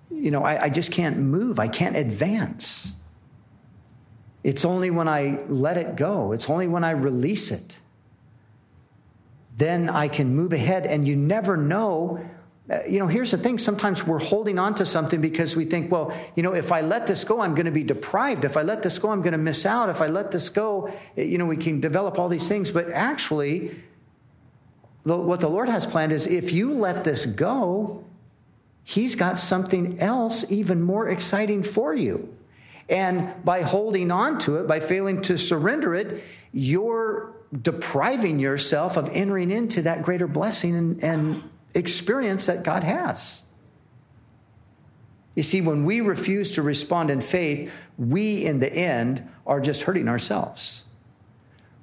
you 0.10 0.32
know, 0.32 0.44
I, 0.44 0.64
I 0.64 0.70
just 0.70 0.92
can't 0.92 1.18
move. 1.18 1.60
I 1.60 1.68
can't 1.68 1.96
advance. 1.96 2.96
It's 4.44 4.66
only 4.66 4.92
when 4.92 5.08
I 5.08 5.44
let 5.48 5.78
it 5.78 5.96
go, 5.96 6.32
it's 6.32 6.50
only 6.50 6.68
when 6.68 6.84
I 6.84 6.92
release 6.92 7.52
it. 7.52 7.80
Then 9.58 9.90
I 9.90 10.08
can 10.08 10.36
move 10.36 10.54
ahead, 10.54 10.86
and 10.86 11.08
you 11.08 11.16
never 11.16 11.56
know 11.56 12.20
uh, 12.70 12.80
you 12.88 12.98
know, 12.98 13.08
here's 13.08 13.32
the 13.32 13.38
thing 13.38 13.58
sometimes 13.58 14.06
we're 14.06 14.20
holding 14.20 14.58
on 14.58 14.74
to 14.76 14.86
something 14.86 15.22
because 15.22 15.56
we 15.56 15.66
think, 15.66 15.92
well, 15.92 16.16
you 16.36 16.42
know, 16.42 16.54
if 16.54 16.72
I 16.72 16.82
let 16.82 17.06
this 17.06 17.24
go, 17.24 17.42
I'm 17.42 17.54
going 17.54 17.66
to 17.66 17.72
be 17.72 17.84
deprived. 17.84 18.44
If 18.44 18.58
I 18.58 18.64
let 18.64 18.82
this 18.82 18.98
go, 18.98 19.12
I'm 19.12 19.22
going 19.22 19.34
to 19.34 19.38
miss 19.38 19.66
out. 19.66 19.90
If 19.90 20.02
I 20.02 20.08
let 20.08 20.32
this 20.32 20.50
go, 20.50 20.92
eh, 21.16 21.24
you 21.24 21.38
know, 21.38 21.46
we 21.46 21.58
can 21.58 21.80
develop 21.80 22.18
all 22.18 22.28
these 22.28 22.48
things. 22.48 22.72
But 22.72 22.90
actually, 22.90 23.76
the, 25.04 25.16
what 25.16 25.42
the 25.42 25.50
Lord 25.50 25.70
has 25.70 25.86
planned 25.86 26.12
is 26.12 26.26
if 26.26 26.52
you 26.52 26.72
let 26.72 27.04
this 27.04 27.26
go, 27.28 28.04
He's 28.88 29.16
got 29.16 29.40
something 29.40 30.00
else 30.00 30.46
even 30.50 30.84
more 30.84 31.10
exciting 31.10 31.64
for 31.64 31.96
you. 31.96 32.32
And 32.88 33.44
by 33.44 33.64
holding 33.64 34.12
on 34.12 34.38
to 34.40 34.58
it, 34.58 34.68
by 34.68 34.80
failing 34.80 35.24
to 35.24 35.40
surrender 35.40 35.96
it, 35.96 36.24
you're 36.54 37.34
depriving 37.60 38.38
yourself 38.38 38.96
of 38.96 39.10
entering 39.10 39.50
into 39.50 39.82
that 39.82 40.04
greater 40.04 40.28
blessing 40.28 40.76
and, 40.76 41.04
and 41.04 41.44
experience 41.76 42.46
that 42.46 42.64
God 42.64 42.84
has. 42.84 43.44
You 45.36 45.44
see, 45.44 45.62
when 45.62 45.84
we 45.84 46.02
refuse 46.02 46.52
to 46.52 46.62
respond 46.62 47.10
in 47.10 47.22
faith, 47.22 47.72
we 47.98 48.46
in 48.46 48.60
the 48.60 48.74
end 48.74 49.28
are 49.46 49.60
just 49.60 49.84
hurting 49.84 50.08
ourselves. 50.08 50.86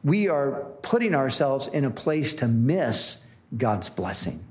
We 0.03 0.29
are 0.29 0.65
putting 0.83 1.15
ourselves 1.15 1.69
in 1.69 1.85
a 1.85 1.91
place 1.91 2.35
to 2.35 2.49
miss 2.49 3.25
God's 3.57 3.89
blessing. 3.89 4.43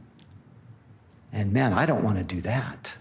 And 1.34 1.52
man, 1.52 1.74
I 1.74 1.86
don't 1.86 2.04
want 2.04 2.18
to 2.18 2.24
do 2.24 2.42
that. 2.42 2.98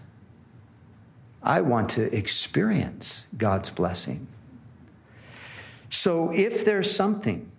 I 1.43 1.61
want 1.61 1.89
to 1.91 2.15
experience 2.15 3.25
God's 3.37 3.69
blessing. 3.69 4.27
So 5.89 6.31
if 6.31 6.65
there's 6.65 6.93
something, 6.93 7.51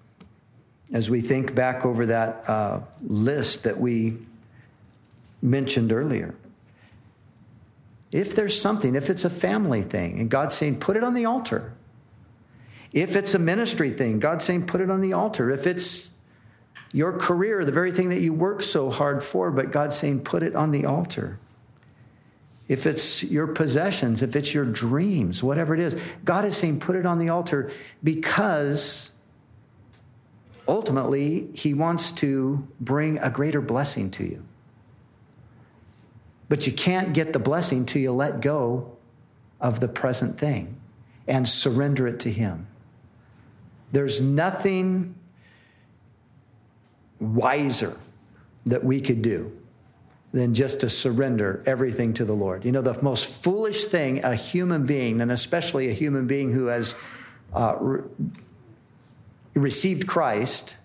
as 0.93 1.11
we 1.11 1.21
think 1.21 1.55
back 1.55 1.85
over 1.85 2.07
that 2.07 2.49
uh, 2.49 2.81
list 3.03 3.65
that 3.65 3.79
we 3.79 4.19
mentioned 5.43 5.93
earlier, 5.93 6.35
if 8.13 8.35
there's 8.35 8.61
something, 8.61 8.95
if 8.95 9.11
it's 9.11 9.25
a 9.25 9.31
family 9.31 9.83
thing, 9.83 10.21
and 10.21 10.31
God's 10.31 10.55
saying, 10.55 10.81
put 10.81 10.97
it 10.97 11.03
on 11.03 11.15
the 11.15 11.25
altar. 11.25 11.73
If 12.93 13.17
it's 13.17 13.35
a 13.35 13.39
ministry 13.39 13.91
thing, 13.91 14.21
God's 14.21 14.45
saying, 14.45 14.67
put 14.67 14.83
it 14.83 14.91
on 14.91 15.01
the 15.01 15.15
altar. 15.15 15.51
If 15.51 15.67
it's 15.67 16.11
your 16.93 17.17
career, 17.19 17.65
the 17.65 17.73
very 17.73 17.91
thing 17.91 18.11
that 18.11 18.21
you 18.21 18.35
work 18.35 18.63
so 18.63 18.91
hard 18.91 19.23
for, 19.23 19.51
but 19.51 19.73
God's 19.73 19.97
saying, 19.97 20.25
put 20.25 20.43
it 20.43 20.55
on 20.55 20.73
the 20.73 20.85
altar. 20.85 21.39
If 22.69 22.87
it's 22.87 23.23
your 23.25 23.47
possessions, 23.47 24.23
if 24.23 24.37
it's 24.37 24.53
your 24.53 24.67
dreams, 24.67 25.43
whatever 25.43 25.75
it 25.75 25.81
is, 25.81 25.97
God 26.25 26.45
is 26.45 26.57
saying, 26.57 26.81
put 26.81 26.97
it 26.97 27.07
on 27.07 27.19
the 27.19 27.31
altar 27.31 27.71
because 28.05 29.11
ultimately 30.69 31.49
He 31.55 31.73
wants 31.73 32.13
to 32.13 32.67
bring 32.79 33.19
a 33.19 33.31
greater 33.31 33.63
blessing 33.63 34.11
to 34.13 34.25
you. 34.25 34.45
But 36.53 36.67
you 36.67 36.73
can't 36.75 37.15
get 37.15 37.33
the 37.33 37.39
blessing 37.39 37.87
till 37.87 38.03
you 38.03 38.13
let 38.13 38.43
go 38.43 38.99
of 39.59 39.81
the 39.81 39.89
present 39.89 40.39
thing 40.39 40.79
and 41.27 41.49
surrender 41.49 42.07
it 42.07 42.21
to 42.21 42.31
Him. 42.31 42.67
There's 43.91 44.21
nothing 44.21 45.15
wiser 47.19 47.97
that 48.67 48.85
we 48.85 49.01
could 49.01 49.23
do 49.23 49.59
than 50.35 50.53
just 50.53 50.81
to 50.81 50.91
surrender 50.91 51.63
everything 51.65 52.13
to 52.13 52.25
the 52.27 52.35
Lord. 52.35 52.67
You 52.67 52.73
know, 52.73 52.83
the 52.83 53.03
most 53.03 53.31
foolish 53.31 53.87
thing 53.87 54.23
a 54.23 54.35
human 54.35 54.85
being, 54.85 55.23
and 55.23 55.33
especially 55.33 55.89
a 55.89 55.95
human 55.95 56.27
being 56.27 56.53
who 56.53 56.67
has 56.67 56.95
uh, 57.55 57.79
re- 57.81 58.03
received 59.55 60.07
Christ, 60.07 60.77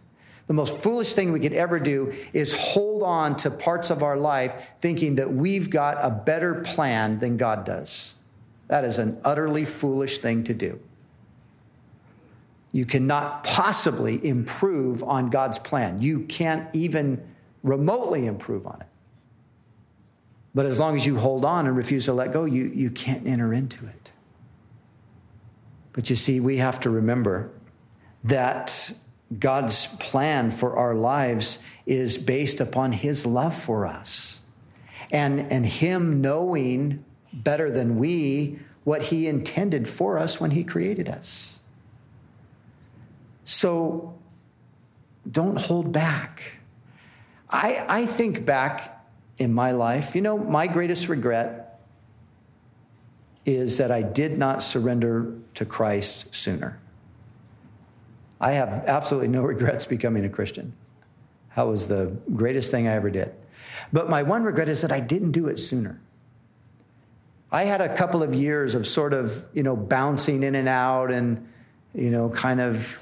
the 0.47 0.53
most 0.53 0.81
foolish 0.81 1.13
thing 1.13 1.33
we 1.33 1.41
could 1.41 1.53
ever 1.53 1.77
do 1.77 2.13
is 2.31 2.53
hold 2.53 3.03
on 3.03 3.35
to 3.37 3.51
parts 3.51 3.89
of 3.89 4.01
our 4.01 4.17
life 4.17 4.53
thinking 4.79 5.15
that 5.15 5.31
we've 5.31 5.69
got 5.69 5.97
a 6.01 6.09
better 6.09 6.55
plan 6.55 7.19
than 7.19 7.35
God 7.35 7.65
does. 7.65 8.15
That 8.69 8.85
is 8.85 8.97
an 8.97 9.19
utterly 9.23 9.65
foolish 9.65 10.19
thing 10.19 10.45
to 10.45 10.53
do. 10.53 10.79
You 12.71 12.85
cannot 12.85 13.43
possibly 13.43 14.25
improve 14.25 15.03
on 15.03 15.29
God's 15.29 15.59
plan. 15.59 16.01
You 16.01 16.21
can't 16.21 16.73
even 16.73 17.21
remotely 17.63 18.25
improve 18.25 18.65
on 18.67 18.79
it. 18.81 18.87
But 20.55 20.65
as 20.65 20.79
long 20.79 20.95
as 20.95 21.05
you 21.05 21.17
hold 21.17 21.43
on 21.43 21.67
and 21.67 21.75
refuse 21.75 22.05
to 22.05 22.13
let 22.13 22.31
go, 22.31 22.45
you, 22.45 22.65
you 22.73 22.89
can't 22.89 23.27
enter 23.27 23.53
into 23.53 23.85
it. 23.85 24.11
But 25.93 26.09
you 26.09 26.15
see, 26.15 26.39
we 26.39 26.57
have 26.57 26.79
to 26.81 26.89
remember 26.89 27.51
that 28.23 28.91
God's 29.39 29.87
plan 29.99 30.51
for 30.51 30.77
our 30.77 30.95
lives 30.95 31.59
is 31.85 32.17
based 32.17 32.61
upon 32.61 32.91
his 32.93 33.25
love 33.25 33.55
for 33.55 33.85
us 33.85 34.41
and, 35.11 35.51
and 35.51 35.65
him 35.65 36.21
knowing 36.21 37.03
better 37.33 37.69
than 37.69 37.97
we 37.97 38.59
what 38.83 39.03
he 39.03 39.27
intended 39.27 39.87
for 39.87 40.17
us 40.17 40.39
when 40.39 40.51
he 40.51 40.63
created 40.63 41.09
us. 41.09 41.59
So 43.43 44.17
don't 45.29 45.61
hold 45.61 45.91
back. 45.91 46.41
I, 47.49 47.85
I 47.87 48.05
think 48.05 48.45
back 48.45 49.05
in 49.37 49.53
my 49.53 49.71
life, 49.71 50.15
you 50.15 50.21
know, 50.21 50.37
my 50.37 50.67
greatest 50.67 51.09
regret 51.09 51.79
is 53.45 53.77
that 53.77 53.91
I 53.91 54.01
did 54.01 54.37
not 54.37 54.61
surrender 54.61 55.33
to 55.55 55.65
Christ 55.65 56.35
sooner. 56.35 56.79
I 58.39 58.53
have 58.53 58.69
absolutely 58.87 59.29
no 59.29 59.41
regrets 59.53 59.85
becoming 59.85 60.25
a 60.25 60.29
Christian. 60.29 60.73
That 61.55 61.67
was 61.67 61.87
the 61.87 62.15
greatest 62.33 62.71
thing 62.71 62.87
I 62.87 62.93
ever 62.93 63.09
did. 63.09 63.33
But 63.91 64.09
my 64.09 64.23
one 64.23 64.43
regret 64.43 64.69
is 64.69 64.81
that 64.81 64.91
I 64.91 64.99
didn't 64.99 65.31
do 65.31 65.47
it 65.47 65.57
sooner. 65.57 65.99
I 67.51 67.63
had 67.63 67.81
a 67.81 67.95
couple 67.95 68.21
of 68.21 68.35
years 68.35 68.75
of 68.75 68.85
sort 68.85 69.13
of, 69.13 69.45
you 69.53 69.63
know, 69.63 69.75
bouncing 69.75 70.43
in 70.43 70.55
and 70.55 70.67
out 70.67 71.11
and, 71.11 71.47
you 71.95 72.11
know, 72.11 72.29
kind 72.29 72.59
of, 72.59 72.99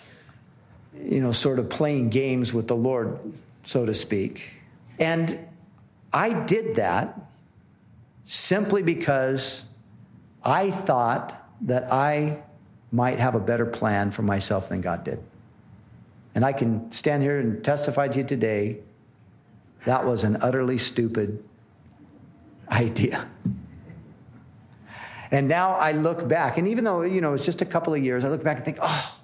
you 1.04 1.20
know, 1.20 1.32
sort 1.32 1.58
of 1.60 1.70
playing 1.70 2.10
games 2.10 2.54
with 2.54 2.68
the 2.68 2.76
Lord, 2.76 3.20
so 3.64 3.86
to 3.86 3.94
speak. 3.94 4.54
And 5.00 5.38
I 6.14 6.32
did 6.32 6.76
that 6.76 7.20
simply 8.24 8.84
because 8.84 9.66
I 10.44 10.70
thought 10.72 11.50
that 11.62 11.92
I 11.92 12.44
might 12.96 13.20
have 13.20 13.36
a 13.36 13.40
better 13.40 13.66
plan 13.66 14.12
for 14.12 14.22
myself 14.22 14.70
than 14.70 14.82
God 14.82 15.04
did. 15.04 15.22
And 16.34 16.46
I 16.46 16.54
can 16.54 16.92
stand 16.92 17.24
here 17.24 17.40
and 17.40 17.64
testify 17.64 18.08
to 18.08 18.18
you 18.20 18.24
today 18.24 18.80
that 19.86 20.06
was 20.06 20.24
an 20.24 20.38
utterly 20.42 20.78
stupid 20.78 21.44
idea. 22.70 23.28
And 25.32 25.50
now 25.50 25.74
I 25.74 25.92
look 25.92 26.28
back, 26.30 26.60
and 26.60 26.68
even 26.68 26.84
though, 26.84 27.02
you 27.02 27.20
know, 27.20 27.34
it's 27.34 27.44
just 27.44 27.62
a 27.62 27.66
couple 27.66 27.94
of 27.94 28.02
years, 28.02 28.24
I 28.24 28.30
look 28.30 28.44
back 28.44 28.58
and 28.58 28.64
think, 28.64 28.78
oh, 28.80 29.20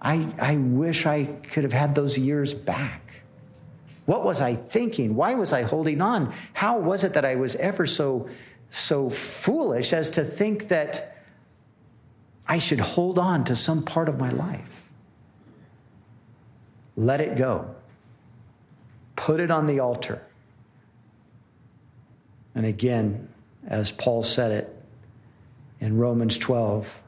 I, 0.00 0.24
I 0.38 0.56
wish 0.56 1.06
I 1.06 1.24
could 1.24 1.64
have 1.64 1.72
had 1.72 1.94
those 1.94 2.18
years 2.18 2.54
back. 2.54 3.22
What 4.04 4.22
was 4.22 4.42
I 4.42 4.54
thinking? 4.54 5.16
Why 5.16 5.34
was 5.34 5.52
I 5.52 5.62
holding 5.62 6.02
on? 6.02 6.32
How 6.52 6.78
was 6.78 7.04
it 7.04 7.14
that 7.14 7.24
I 7.24 7.36
was 7.36 7.56
ever 7.56 7.86
so, 7.86 8.28
so 8.68 9.08
foolish 9.08 9.92
as 9.92 10.10
to 10.10 10.24
think 10.24 10.68
that 10.68 11.09
I 12.50 12.58
should 12.58 12.80
hold 12.80 13.16
on 13.16 13.44
to 13.44 13.54
some 13.54 13.84
part 13.84 14.08
of 14.08 14.18
my 14.18 14.30
life? 14.30 14.88
Let 16.96 17.20
it 17.20 17.36
go. 17.36 17.72
Put 19.14 19.38
it 19.38 19.52
on 19.52 19.66
the 19.66 19.78
altar. 19.78 20.20
And 22.56 22.66
again, 22.66 23.28
as 23.68 23.92
Paul 23.92 24.24
said 24.24 24.50
it, 24.50 24.76
in 25.78 25.96
Romans 25.96 26.36
12. 26.38 27.02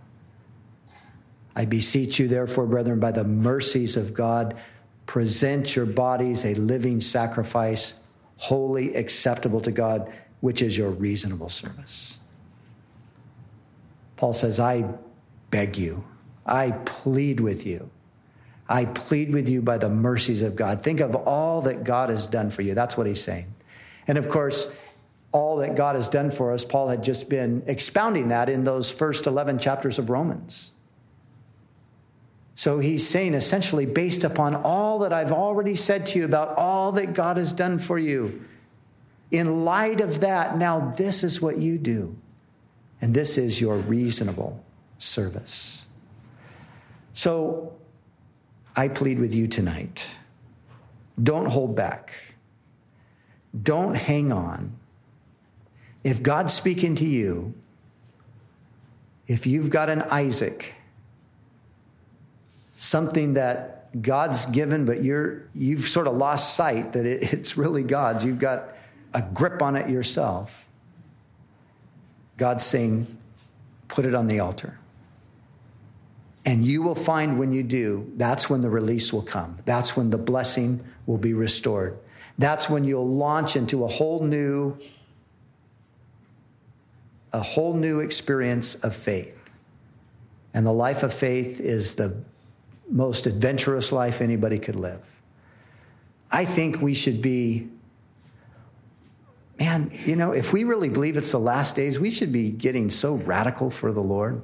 I 1.57 1.65
beseech 1.65 2.21
you, 2.21 2.29
therefore, 2.29 2.67
brethren, 2.67 3.01
by 3.01 3.11
the 3.11 3.25
mercies 3.25 3.97
of 3.97 4.15
God, 4.15 4.57
present 5.07 5.75
your 5.75 5.87
bodies 5.87 6.45
a 6.45 6.55
living 6.55 7.01
sacrifice, 7.01 7.95
holy, 8.37 8.95
acceptable 8.95 9.61
to 9.63 9.73
God, 9.73 10.11
which 10.41 10.63
is 10.63 10.79
your 10.79 10.91
reasonable 10.91 11.49
service. 11.49 12.21
Paul 14.17 14.33
says, 14.33 14.61
I 14.61 14.85
beg 15.53 15.79
you, 15.79 16.03
I 16.45 16.73
plead 16.73 17.38
with 17.38 17.65
you. 17.65 17.88
I 18.69 18.87
plead 18.87 19.33
with 19.33 19.49
you 19.49 19.62
by 19.62 19.79
the 19.79 19.88
mercies 19.88 20.43
of 20.43 20.57
God. 20.57 20.83
Think 20.83 20.99
of 21.01 21.15
all 21.15 21.62
that 21.62 21.85
God 21.85 22.09
has 22.09 22.27
done 22.27 22.51
for 22.51 22.62
you. 22.62 22.75
That's 22.75 22.97
what 22.97 23.07
he's 23.07 23.23
saying. 23.23 23.55
And 24.09 24.19
of 24.19 24.29
course, 24.29 24.67
all 25.31 25.59
that 25.59 25.77
God 25.77 25.95
has 25.95 26.09
done 26.09 26.31
for 26.31 26.53
us, 26.53 26.65
Paul 26.65 26.88
had 26.88 27.05
just 27.05 27.29
been 27.29 27.62
expounding 27.67 28.29
that 28.29 28.49
in 28.49 28.65
those 28.65 28.91
first 28.91 29.27
11 29.27 29.59
chapters 29.59 29.99
of 29.99 30.11
Romans. 30.11 30.73
So 32.55 32.79
he's 32.79 33.07
saying 33.07 33.35
essentially, 33.35 33.87
based 33.87 34.25
upon 34.25 34.55
all 34.55 35.01
that 35.01 35.12
I've 35.12 35.33
already 35.33 35.75
said 35.75 36.07
to 36.07 36.19
you 36.19 36.25
about 36.25 36.57
all 36.57 36.93
that 36.93 37.15
God 37.15 37.37
has 37.37 37.53
done 37.53 37.79
for 37.79 37.99
you, 37.99 38.45
in 39.31 39.65
light 39.65 40.01
of 40.01 40.21
that, 40.21 40.57
now 40.57 40.91
this 40.97 41.23
is 41.23 41.41
what 41.41 41.59
you 41.59 41.79
do. 41.79 42.17
And 43.01 43.15
this 43.15 43.37
is 43.37 43.61
your 43.61 43.77
reasonable 43.77 44.62
service. 45.03 45.87
So 47.12 47.73
I 48.75 48.88
plead 48.88 49.19
with 49.19 49.35
you 49.35 49.47
tonight 49.47 50.09
don't 51.23 51.47
hold 51.47 51.77
back, 51.77 52.12
don't 53.62 53.95
hang 53.95 54.33
on 54.33 54.73
if 56.05 56.23
God's 56.23 56.53
speaking 56.53 56.95
to 56.97 57.05
you, 57.05 57.55
if 59.27 59.47
you've 59.47 59.71
got 59.71 59.88
an 59.88 60.03
Isaac, 60.03 60.75
something 62.75 63.35
that 63.35 64.03
God's 64.03 64.47
given, 64.47 64.85
but 64.85 65.05
you're, 65.05 65.45
you've 65.55 65.87
sort 65.87 66.09
of 66.09 66.17
lost 66.17 66.57
sight 66.57 66.93
that 66.95 67.07
it, 67.07 67.33
it's 67.33 67.57
really 67.57 67.85
God's, 67.85 68.25
you've 68.25 68.41
got 68.41 68.71
a 69.15 69.23
grip 69.23 69.62
on 69.62 69.77
it 69.77 69.88
yourself, 69.88 70.67
God's 72.37 72.65
saying, 72.65 73.07
put 73.88 74.05
it 74.05 74.15
on 74.15 74.27
the 74.27 74.41
altar. 74.41 74.79
And 76.45 76.65
you 76.65 76.83
will 76.83 76.97
find 76.97 77.39
when 77.39 77.53
you 77.53 77.63
do, 77.63 78.11
that's 78.17 78.51
when 78.51 78.61
the 78.61 78.71
release 78.71 79.13
will 79.13 79.23
come. 79.23 79.59
That's 79.65 79.97
when 79.97 80.11
the 80.11 80.19
blessing 80.19 80.85
will 81.07 81.19
be 81.19 81.35
restored. 81.35 81.99
That's 82.39 82.69
when 82.69 82.85
you'll 82.85 83.09
launch 83.09 83.55
into 83.57 83.85
a 83.85 83.89
whole 83.89 84.23
new 84.23 84.77
a 87.33 87.43
whole 87.43 87.73
new 87.73 88.01
experience 88.01 88.75
of 88.75 88.95
faith. 88.95 89.39
And 90.53 90.67
the 90.67 90.73
life 90.73 91.03
of 91.03 91.15
faith 91.15 91.61
is 91.61 91.95
the 91.95 92.15
most 92.91 93.27
adventurous 93.27 93.91
life 93.91 94.21
anybody 94.21 94.59
could 94.59 94.77
live. 94.77 95.01
I 96.31 96.45
think 96.45 96.83
we 96.83 96.93
should 96.93 97.23
be, 97.23 97.69
man, 99.59 99.91
you 100.05 100.15
know, 100.15 100.33
if 100.33 100.53
we 100.53 100.65
really 100.65 100.91
believe 100.91 101.17
it's 101.17 101.33
the 101.33 101.39
last 101.39 101.75
days, 101.75 101.99
we 101.99 102.11
should 102.11 102.33
be 102.33 102.51
getting 102.51 102.91
so 102.91 103.15
radical 103.15 103.71
for 103.71 103.93
the 103.93 104.03
Lord. 104.03 104.43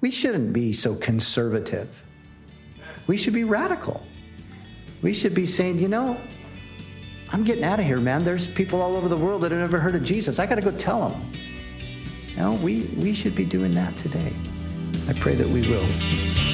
We 0.00 0.10
shouldn't 0.10 0.52
be 0.52 0.72
so 0.72 0.94
conservative. 0.94 2.02
We 3.06 3.16
should 3.16 3.34
be 3.34 3.44
radical. 3.44 4.06
We 5.02 5.14
should 5.14 5.34
be 5.34 5.46
saying, 5.46 5.78
you 5.78 5.88
know, 5.88 6.18
I'm 7.32 7.44
getting 7.44 7.64
out 7.64 7.80
of 7.80 7.86
here, 7.86 7.98
man. 7.98 8.24
There's 8.24 8.48
people 8.48 8.80
all 8.80 8.96
over 8.96 9.08
the 9.08 9.16
world 9.16 9.42
that 9.42 9.52
have 9.52 9.60
never 9.60 9.78
heard 9.78 9.94
of 9.94 10.04
Jesus. 10.04 10.38
I 10.38 10.46
got 10.46 10.56
to 10.56 10.62
go 10.62 10.70
tell 10.72 11.08
them. 11.08 11.32
No, 12.36 12.52
we, 12.54 12.82
we 12.96 13.14
should 13.14 13.34
be 13.34 13.44
doing 13.44 13.72
that 13.72 13.96
today. 13.96 14.32
I 15.08 15.12
pray 15.14 15.34
that 15.34 15.46
we 15.46 15.62
will. 15.62 16.45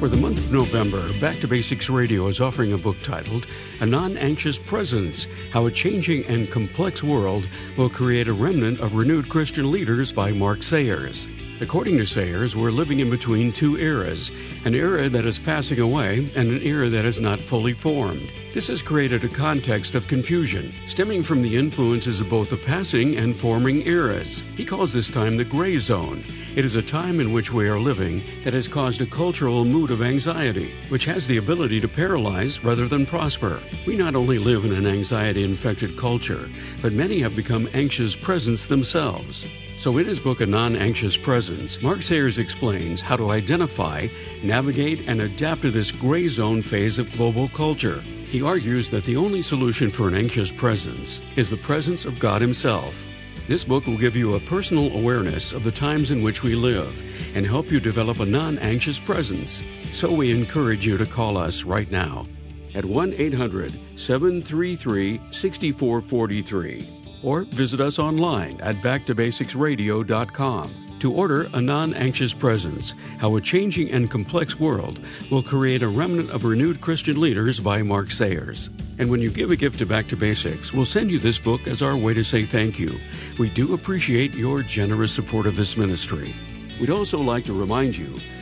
For 0.00 0.08
the 0.08 0.16
month 0.16 0.38
of 0.38 0.50
November, 0.50 1.06
Back 1.20 1.40
to 1.40 1.46
Basics 1.46 1.90
Radio 1.90 2.26
is 2.28 2.40
offering 2.40 2.72
a 2.72 2.78
book 2.78 2.96
titled 3.02 3.46
A 3.82 3.86
Non 3.86 4.16
Anxious 4.16 4.56
Presence 4.56 5.26
How 5.52 5.66
a 5.66 5.70
Changing 5.70 6.24
and 6.24 6.50
Complex 6.50 7.02
World 7.02 7.46
Will 7.76 7.90
Create 7.90 8.26
a 8.26 8.32
Remnant 8.32 8.80
of 8.80 8.94
Renewed 8.94 9.28
Christian 9.28 9.70
Leaders 9.70 10.10
by 10.10 10.32
Mark 10.32 10.62
Sayers. 10.62 11.26
According 11.62 11.98
to 11.98 12.06
Sayers, 12.06 12.56
we're 12.56 12.70
living 12.70 13.00
in 13.00 13.10
between 13.10 13.52
two 13.52 13.76
eras 13.76 14.30
an 14.64 14.74
era 14.74 15.10
that 15.10 15.26
is 15.26 15.38
passing 15.38 15.78
away 15.78 16.26
and 16.34 16.50
an 16.50 16.62
era 16.62 16.88
that 16.88 17.04
is 17.04 17.20
not 17.20 17.38
fully 17.38 17.74
formed. 17.74 18.32
This 18.54 18.68
has 18.68 18.80
created 18.80 19.24
a 19.24 19.28
context 19.28 19.94
of 19.94 20.08
confusion, 20.08 20.72
stemming 20.86 21.22
from 21.22 21.42
the 21.42 21.54
influences 21.54 22.18
of 22.18 22.30
both 22.30 22.48
the 22.48 22.56
passing 22.56 23.16
and 23.18 23.36
forming 23.36 23.86
eras. 23.86 24.42
He 24.56 24.64
calls 24.64 24.94
this 24.94 25.08
time 25.08 25.36
the 25.36 25.44
gray 25.44 25.76
zone. 25.76 26.24
It 26.56 26.64
is 26.64 26.76
a 26.76 26.82
time 26.82 27.20
in 27.20 27.30
which 27.30 27.52
we 27.52 27.68
are 27.68 27.78
living 27.78 28.22
that 28.42 28.54
has 28.54 28.66
caused 28.66 29.02
a 29.02 29.06
cultural 29.06 29.66
mood 29.66 29.90
of 29.90 30.00
anxiety, 30.00 30.72
which 30.88 31.04
has 31.04 31.26
the 31.26 31.36
ability 31.36 31.78
to 31.80 31.88
paralyze 31.88 32.64
rather 32.64 32.88
than 32.88 33.04
prosper. 33.04 33.60
We 33.86 33.96
not 33.96 34.14
only 34.14 34.38
live 34.38 34.64
in 34.64 34.72
an 34.72 34.86
anxiety 34.86 35.44
infected 35.44 35.98
culture, 35.98 36.48
but 36.80 36.94
many 36.94 37.20
have 37.20 37.36
become 37.36 37.68
anxious 37.74 38.16
presence 38.16 38.66
themselves. 38.66 39.46
So, 39.80 39.96
in 39.96 40.04
his 40.04 40.20
book, 40.20 40.42
A 40.42 40.46
Non 40.46 40.76
Anxious 40.76 41.16
Presence, 41.16 41.80
Mark 41.80 42.02
Sayers 42.02 42.36
explains 42.36 43.00
how 43.00 43.16
to 43.16 43.30
identify, 43.30 44.08
navigate, 44.42 45.08
and 45.08 45.22
adapt 45.22 45.62
to 45.62 45.70
this 45.70 45.90
gray 45.90 46.28
zone 46.28 46.60
phase 46.60 46.98
of 46.98 47.10
global 47.16 47.48
culture. 47.48 48.02
He 48.28 48.42
argues 48.42 48.90
that 48.90 49.04
the 49.04 49.16
only 49.16 49.40
solution 49.40 49.88
for 49.88 50.06
an 50.06 50.14
anxious 50.14 50.50
presence 50.50 51.22
is 51.36 51.48
the 51.48 51.56
presence 51.56 52.04
of 52.04 52.18
God 52.18 52.42
Himself. 52.42 53.10
This 53.48 53.64
book 53.64 53.86
will 53.86 53.96
give 53.96 54.14
you 54.16 54.34
a 54.34 54.40
personal 54.40 54.94
awareness 54.94 55.52
of 55.52 55.64
the 55.64 55.72
times 55.72 56.10
in 56.10 56.22
which 56.22 56.42
we 56.42 56.54
live 56.54 57.02
and 57.34 57.46
help 57.46 57.70
you 57.70 57.80
develop 57.80 58.20
a 58.20 58.26
non 58.26 58.58
anxious 58.58 59.00
presence. 59.00 59.62
So, 59.92 60.12
we 60.12 60.30
encourage 60.30 60.86
you 60.86 60.98
to 60.98 61.06
call 61.06 61.38
us 61.38 61.64
right 61.64 61.90
now 61.90 62.26
at 62.74 62.84
1 62.84 63.14
800 63.14 63.72
733 63.96 65.22
6443 65.30 66.99
or 67.22 67.42
visit 67.42 67.80
us 67.80 67.98
online 67.98 68.60
at 68.60 68.76
backtobasicsradio.com 68.76 70.80
to 71.00 71.12
order 71.12 71.48
A 71.54 71.60
Non 71.60 71.94
Anxious 71.94 72.32
Presence 72.32 72.94
How 73.18 73.36
a 73.36 73.40
Changing 73.40 73.90
and 73.90 74.10
Complex 74.10 74.60
World 74.60 75.00
Will 75.30 75.42
Create 75.42 75.82
a 75.82 75.88
Remnant 75.88 76.30
of 76.30 76.44
Renewed 76.44 76.80
Christian 76.80 77.20
Leaders 77.20 77.58
by 77.58 77.82
Mark 77.82 78.10
Sayers. 78.10 78.70
And 78.98 79.10
when 79.10 79.20
you 79.20 79.30
give 79.30 79.50
a 79.50 79.56
gift 79.56 79.78
to 79.78 79.86
Back 79.86 80.06
to 80.08 80.16
Basics, 80.16 80.74
we'll 80.74 80.84
send 80.84 81.10
you 81.10 81.18
this 81.18 81.38
book 81.38 81.66
as 81.66 81.80
our 81.80 81.96
way 81.96 82.12
to 82.12 82.22
say 82.22 82.42
thank 82.42 82.78
you. 82.78 83.00
We 83.38 83.48
do 83.48 83.72
appreciate 83.72 84.34
your 84.34 84.62
generous 84.62 85.12
support 85.12 85.46
of 85.46 85.56
this 85.56 85.76
ministry. 85.76 86.34
We'd 86.78 86.90
also 86.90 87.18
like 87.18 87.44
to 87.46 87.58
remind 87.58 87.96
you 87.96 88.18